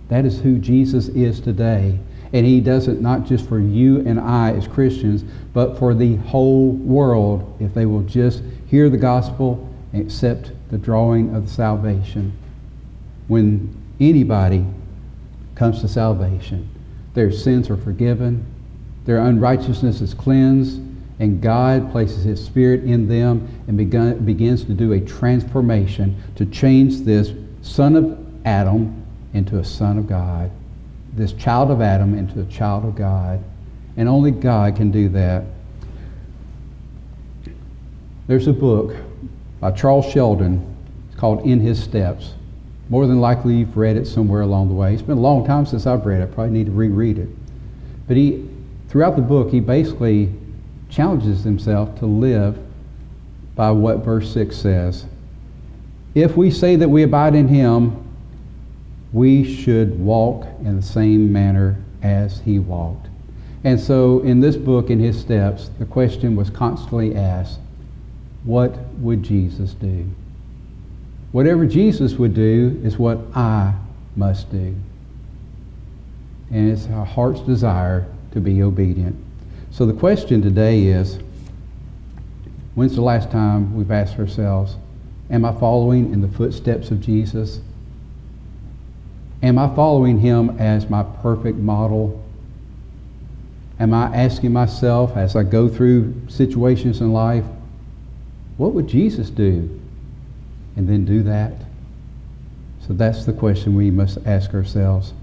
That 0.09 0.25
is 0.25 0.41
who 0.41 0.57
Jesus 0.57 1.09
is 1.09 1.39
today. 1.39 1.99
And 2.33 2.45
he 2.45 2.59
does 2.59 2.87
it 2.87 3.01
not 3.01 3.25
just 3.25 3.47
for 3.47 3.59
you 3.59 3.99
and 4.05 4.19
I 4.19 4.51
as 4.51 4.67
Christians, 4.67 5.23
but 5.53 5.77
for 5.77 5.93
the 5.93 6.15
whole 6.17 6.71
world 6.71 7.55
if 7.59 7.73
they 7.73 7.85
will 7.85 8.03
just 8.03 8.43
hear 8.67 8.89
the 8.89 8.97
gospel 8.97 9.67
and 9.93 10.01
accept 10.01 10.51
the 10.69 10.77
drawing 10.77 11.33
of 11.33 11.45
the 11.45 11.51
salvation. 11.51 12.33
When 13.27 13.75
anybody 13.99 14.65
comes 15.55 15.81
to 15.81 15.87
salvation, 15.87 16.69
their 17.13 17.31
sins 17.31 17.69
are 17.69 17.77
forgiven, 17.77 18.45
their 19.05 19.19
unrighteousness 19.19 20.01
is 20.01 20.13
cleansed, 20.13 20.81
and 21.19 21.41
God 21.41 21.91
places 21.91 22.23
His 22.25 22.43
Spirit 22.43 22.83
in 22.83 23.07
them 23.07 23.47
and 23.67 23.77
begun, 23.77 24.19
begins 24.19 24.65
to 24.65 24.73
do 24.73 24.93
a 24.93 24.99
transformation 24.99 26.21
to 26.35 26.45
change 26.45 27.01
this 27.01 27.31
son 27.61 27.95
of 27.95 28.19
Adam 28.45 29.03
into 29.33 29.57
a 29.57 29.63
son 29.63 29.97
of 29.97 30.07
God 30.07 30.51
this 31.17 31.33
child 31.33 31.71
of 31.71 31.81
Adam 31.81 32.17
into 32.17 32.39
a 32.39 32.45
child 32.45 32.85
of 32.85 32.95
God. 32.95 33.43
And 33.97 34.07
only 34.07 34.31
God 34.31 34.75
can 34.75 34.91
do 34.91 35.09
that. 35.09 35.43
There's 38.27 38.47
a 38.47 38.53
book 38.53 38.95
by 39.59 39.71
Charles 39.71 40.05
Sheldon. 40.05 40.75
It's 41.09 41.19
called 41.19 41.45
In 41.45 41.59
His 41.59 41.81
Steps. 41.81 42.33
More 42.89 43.07
than 43.07 43.19
likely 43.19 43.55
you've 43.55 43.75
read 43.75 43.97
it 43.97 44.05
somewhere 44.05 44.41
along 44.41 44.69
the 44.69 44.75
way. 44.75 44.93
It's 44.93 45.01
been 45.01 45.17
a 45.17 45.21
long 45.21 45.45
time 45.45 45.65
since 45.65 45.87
I've 45.87 46.05
read 46.05 46.21
it. 46.21 46.23
I 46.23 46.27
probably 46.27 46.53
need 46.53 46.67
to 46.67 46.71
reread 46.71 47.17
it. 47.17 47.29
But 48.07 48.17
he, 48.17 48.47
throughout 48.89 49.15
the 49.15 49.21
book, 49.21 49.49
he 49.49 49.59
basically 49.59 50.31
challenges 50.89 51.43
himself 51.43 51.97
to 51.99 52.05
live 52.05 52.57
by 53.55 53.71
what 53.71 54.05
verse 54.05 54.31
6 54.31 54.55
says. 54.55 55.05
If 56.13 56.37
we 56.37 56.51
say 56.51 56.75
that 56.75 56.87
we 56.87 57.03
abide 57.03 57.35
in 57.35 57.47
him, 57.47 58.06
we 59.13 59.43
should 59.43 59.99
walk 59.99 60.45
in 60.61 60.75
the 60.75 60.81
same 60.81 61.31
manner 61.31 61.77
as 62.01 62.41
he 62.41 62.59
walked. 62.59 63.07
And 63.63 63.79
so 63.79 64.19
in 64.21 64.39
this 64.39 64.55
book, 64.55 64.89
in 64.89 64.99
his 64.99 65.19
steps, 65.19 65.69
the 65.79 65.85
question 65.85 66.35
was 66.35 66.49
constantly 66.49 67.15
asked 67.15 67.59
what 68.43 68.77
would 68.99 69.23
Jesus 69.23 69.73
do? 69.73 70.09
Whatever 71.31 71.65
Jesus 71.65 72.13
would 72.13 72.33
do 72.33 72.79
is 72.83 72.97
what 72.97 73.19
I 73.35 73.73
must 74.15 74.49
do. 74.51 74.75
And 76.49 76.71
it's 76.71 76.87
our 76.87 77.05
heart's 77.05 77.41
desire 77.41 78.07
to 78.31 78.39
be 78.39 78.63
obedient. 78.63 79.15
So 79.71 79.85
the 79.85 79.93
question 79.93 80.41
today 80.41 80.83
is 80.83 81.19
when's 82.75 82.95
the 82.95 83.01
last 83.01 83.29
time 83.31 83.75
we've 83.75 83.91
asked 83.91 84.17
ourselves, 84.17 84.77
Am 85.29 85.43
I 85.43 85.51
following 85.51 86.13
in 86.13 86.21
the 86.21 86.29
footsteps 86.29 86.89
of 86.89 87.01
Jesus? 87.01 87.59
Am 89.43 89.57
I 89.57 89.73
following 89.75 90.19
him 90.19 90.57
as 90.59 90.89
my 90.89 91.03
perfect 91.03 91.57
model? 91.57 92.23
Am 93.79 93.93
I 93.93 94.15
asking 94.15 94.51
myself 94.51 95.15
as 95.15 95.35
I 95.35 95.43
go 95.43 95.67
through 95.69 96.15
situations 96.27 97.01
in 97.01 97.13
life, 97.13 97.45
what 98.57 98.73
would 98.73 98.87
Jesus 98.87 99.29
do? 99.29 99.79
And 100.75 100.89
then 100.89 101.05
do 101.05 101.23
that? 101.23 101.53
So 102.87 102.93
that's 102.93 103.25
the 103.25 103.33
question 103.33 103.75
we 103.75 103.91
must 103.91 104.17
ask 104.25 104.53
ourselves. 104.53 105.13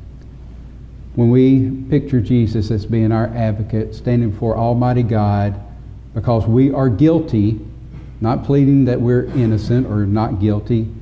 When 1.15 1.31
we 1.31 1.71
picture 1.89 2.21
Jesus 2.21 2.71
as 2.71 2.87
being 2.87 3.13
our 3.13 3.27
advocate, 3.29 3.95
standing 3.95 4.31
before 4.31 4.57
Almighty 4.57 5.03
God, 5.03 5.61
because 6.13 6.47
we 6.47 6.73
are 6.73 6.89
guilty, 6.89 7.61
not 8.21 8.45
pleading 8.45 8.85
that 8.85 9.01
we're 9.01 9.25
innocent 9.27 9.87
or 9.87 10.07
not 10.07 10.41
guilty, 10.41 10.93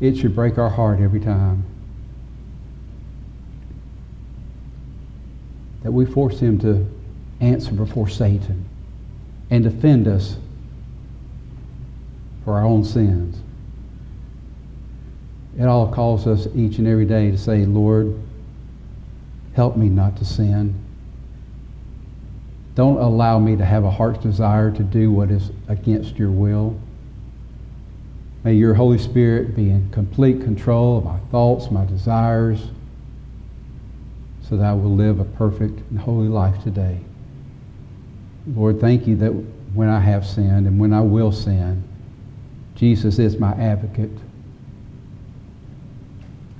it 0.00 0.16
should 0.16 0.34
break 0.34 0.58
our 0.58 0.70
heart 0.70 1.00
every 1.00 1.20
time. 1.20 1.64
That 5.88 5.92
we 5.92 6.04
force 6.04 6.38
him 6.38 6.58
to 6.58 6.86
answer 7.40 7.72
before 7.72 8.10
Satan 8.10 8.68
and 9.48 9.64
defend 9.64 10.06
us 10.06 10.36
for 12.44 12.58
our 12.58 12.66
own 12.66 12.84
sins. 12.84 13.40
It 15.58 15.64
all 15.64 15.90
calls 15.90 16.26
us 16.26 16.46
each 16.54 16.76
and 16.76 16.86
every 16.86 17.06
day 17.06 17.30
to 17.30 17.38
say, 17.38 17.64
Lord, 17.64 18.14
help 19.54 19.78
me 19.78 19.88
not 19.88 20.18
to 20.18 20.26
sin. 20.26 20.74
Don't 22.74 22.98
allow 22.98 23.38
me 23.38 23.56
to 23.56 23.64
have 23.64 23.84
a 23.84 23.90
heart's 23.90 24.22
desire 24.22 24.70
to 24.70 24.82
do 24.82 25.10
what 25.10 25.30
is 25.30 25.52
against 25.68 26.18
your 26.18 26.30
will. 26.30 26.78
May 28.44 28.52
your 28.52 28.74
Holy 28.74 28.98
Spirit 28.98 29.56
be 29.56 29.70
in 29.70 29.88
complete 29.88 30.42
control 30.42 30.98
of 30.98 31.06
my 31.06 31.18
thoughts, 31.30 31.70
my 31.70 31.86
desires, 31.86 32.66
so 34.48 34.56
that 34.56 34.64
I 34.64 34.72
will 34.72 34.94
live 34.94 35.20
a 35.20 35.24
perfect 35.24 35.78
and 35.90 35.98
holy 35.98 36.28
life 36.28 36.62
today. 36.62 37.00
Lord, 38.46 38.80
thank 38.80 39.06
you 39.06 39.14
that 39.16 39.30
when 39.74 39.88
I 39.88 40.00
have 40.00 40.26
sinned 40.26 40.66
and 40.66 40.80
when 40.80 40.94
I 40.94 41.02
will 41.02 41.32
sin, 41.32 41.84
Jesus 42.74 43.18
is 43.18 43.38
my 43.38 43.52
advocate. 43.52 44.10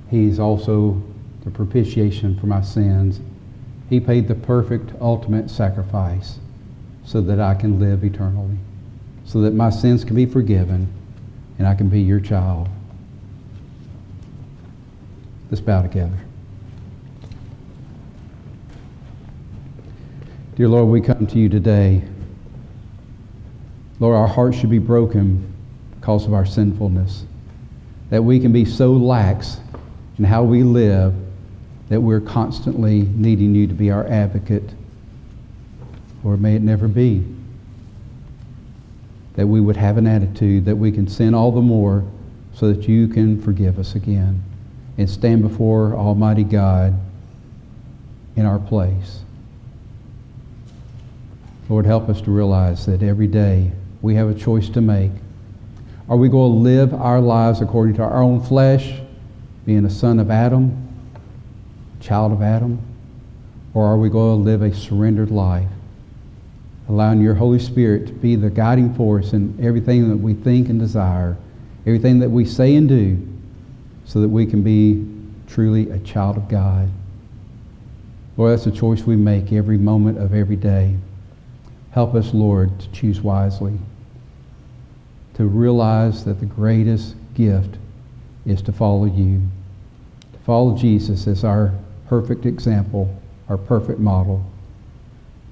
He's 0.09 0.39
also 0.39 1.01
the 1.43 1.49
propitiation 1.49 2.39
for 2.39 2.45
my 2.45 2.61
sins. 2.61 3.21
He 3.89 3.99
paid 3.99 4.27
the 4.27 4.35
perfect, 4.35 4.91
ultimate 5.01 5.49
sacrifice 5.49 6.37
so 7.05 7.21
that 7.21 7.39
I 7.39 7.55
can 7.55 7.79
live 7.79 8.03
eternally, 8.03 8.57
so 9.25 9.41
that 9.41 9.53
my 9.53 9.71
sins 9.71 10.03
can 10.03 10.15
be 10.15 10.27
forgiven 10.27 10.93
and 11.57 11.67
I 11.67 11.73
can 11.73 11.89
be 11.89 12.01
your 12.01 12.19
child. 12.19 12.69
Let's 15.49 15.61
bow 15.61 15.81
together. 15.81 16.19
Dear 20.59 20.67
Lord, 20.67 20.89
we 20.89 20.99
come 20.99 21.25
to 21.25 21.39
you 21.39 21.47
today. 21.47 22.01
Lord, 24.01 24.13
our 24.13 24.27
hearts 24.27 24.57
should 24.57 24.69
be 24.69 24.77
broken 24.77 25.53
because 25.95 26.25
of 26.25 26.33
our 26.33 26.45
sinfulness, 26.45 27.23
that 28.09 28.21
we 28.21 28.41
can 28.41 28.51
be 28.51 28.65
so 28.65 28.91
lax 28.91 29.61
in 30.17 30.25
how 30.25 30.43
we 30.43 30.63
live 30.63 31.15
that 31.87 32.01
we're 32.01 32.19
constantly 32.19 33.03
needing 33.03 33.55
you 33.55 33.67
to 33.67 33.73
be 33.73 33.89
our 33.89 34.05
advocate. 34.07 34.69
Or 36.25 36.35
may 36.35 36.57
it 36.57 36.61
never 36.61 36.89
be. 36.89 37.23
That 39.35 39.47
we 39.47 39.61
would 39.61 39.77
have 39.77 39.95
an 39.95 40.07
attitude 40.07 40.65
that 40.65 40.75
we 40.75 40.91
can 40.91 41.07
sin 41.07 41.33
all 41.33 41.53
the 41.53 41.61
more 41.61 42.03
so 42.53 42.73
that 42.73 42.85
you 42.85 43.07
can 43.07 43.41
forgive 43.41 43.79
us 43.79 43.95
again 43.95 44.43
and 44.97 45.09
stand 45.09 45.41
before 45.41 45.95
Almighty 45.95 46.43
God 46.43 46.99
in 48.35 48.45
our 48.45 48.59
place. 48.59 49.21
Lord, 51.69 51.85
help 51.85 52.09
us 52.09 52.19
to 52.21 52.31
realize 52.31 52.87
that 52.87 53.03
every 53.03 53.27
day 53.27 53.71
we 54.01 54.15
have 54.15 54.27
a 54.27 54.33
choice 54.33 54.69
to 54.69 54.81
make. 54.81 55.11
Are 56.09 56.17
we 56.17 56.27
going 56.27 56.51
to 56.51 56.57
live 56.57 56.95
our 56.95 57.21
lives 57.21 57.61
according 57.61 57.95
to 57.97 58.01
our 58.01 58.23
own 58.23 58.41
flesh, 58.41 58.99
being 59.67 59.85
a 59.85 59.89
son 59.89 60.17
of 60.17 60.31
Adam, 60.31 60.75
child 61.99 62.31
of 62.31 62.41
Adam? 62.41 62.81
Or 63.75 63.85
are 63.85 63.97
we 63.97 64.09
going 64.09 64.39
to 64.39 64.43
live 64.43 64.63
a 64.63 64.73
surrendered 64.73 65.29
life, 65.29 65.67
allowing 66.87 67.21
your 67.21 67.35
Holy 67.35 67.59
Spirit 67.59 68.07
to 68.07 68.13
be 68.13 68.35
the 68.35 68.49
guiding 68.49 68.95
force 68.95 69.33
in 69.33 69.55
everything 69.61 70.09
that 70.09 70.17
we 70.17 70.33
think 70.33 70.69
and 70.69 70.79
desire, 70.79 71.37
everything 71.85 72.17
that 72.17 72.31
we 72.31 72.45
say 72.45 72.75
and 72.77 72.89
do, 72.89 73.27
so 74.05 74.21
that 74.21 74.29
we 74.29 74.47
can 74.47 74.63
be 74.63 75.05
truly 75.45 75.91
a 75.91 75.99
child 75.99 76.35
of 76.35 76.49
God? 76.49 76.89
Lord, 78.37 78.53
that's 78.53 78.65
a 78.65 78.71
choice 78.71 79.03
we 79.03 79.15
make 79.15 79.53
every 79.53 79.77
moment 79.77 80.17
of 80.17 80.33
every 80.33 80.55
day. 80.55 80.97
Help 81.91 82.13
us, 82.15 82.33
Lord, 82.33 82.79
to 82.79 82.91
choose 82.91 83.21
wisely, 83.21 83.79
to 85.33 85.45
realize 85.45 86.25
that 86.25 86.39
the 86.39 86.45
greatest 86.45 87.15
gift 87.33 87.77
is 88.45 88.61
to 88.63 88.71
follow 88.71 89.05
you, 89.05 89.41
to 90.33 90.39
follow 90.39 90.77
Jesus 90.77 91.27
as 91.27 91.43
our 91.43 91.73
perfect 92.07 92.45
example, 92.45 93.13
our 93.47 93.57
perfect 93.57 93.99
model. 93.99 94.43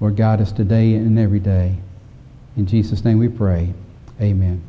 Lord, 0.00 0.16
guide 0.16 0.40
us 0.40 0.52
today 0.52 0.94
and 0.94 1.18
every 1.18 1.40
day. 1.40 1.76
In 2.56 2.66
Jesus' 2.66 3.04
name 3.04 3.18
we 3.18 3.28
pray. 3.28 3.72
Amen. 4.20 4.67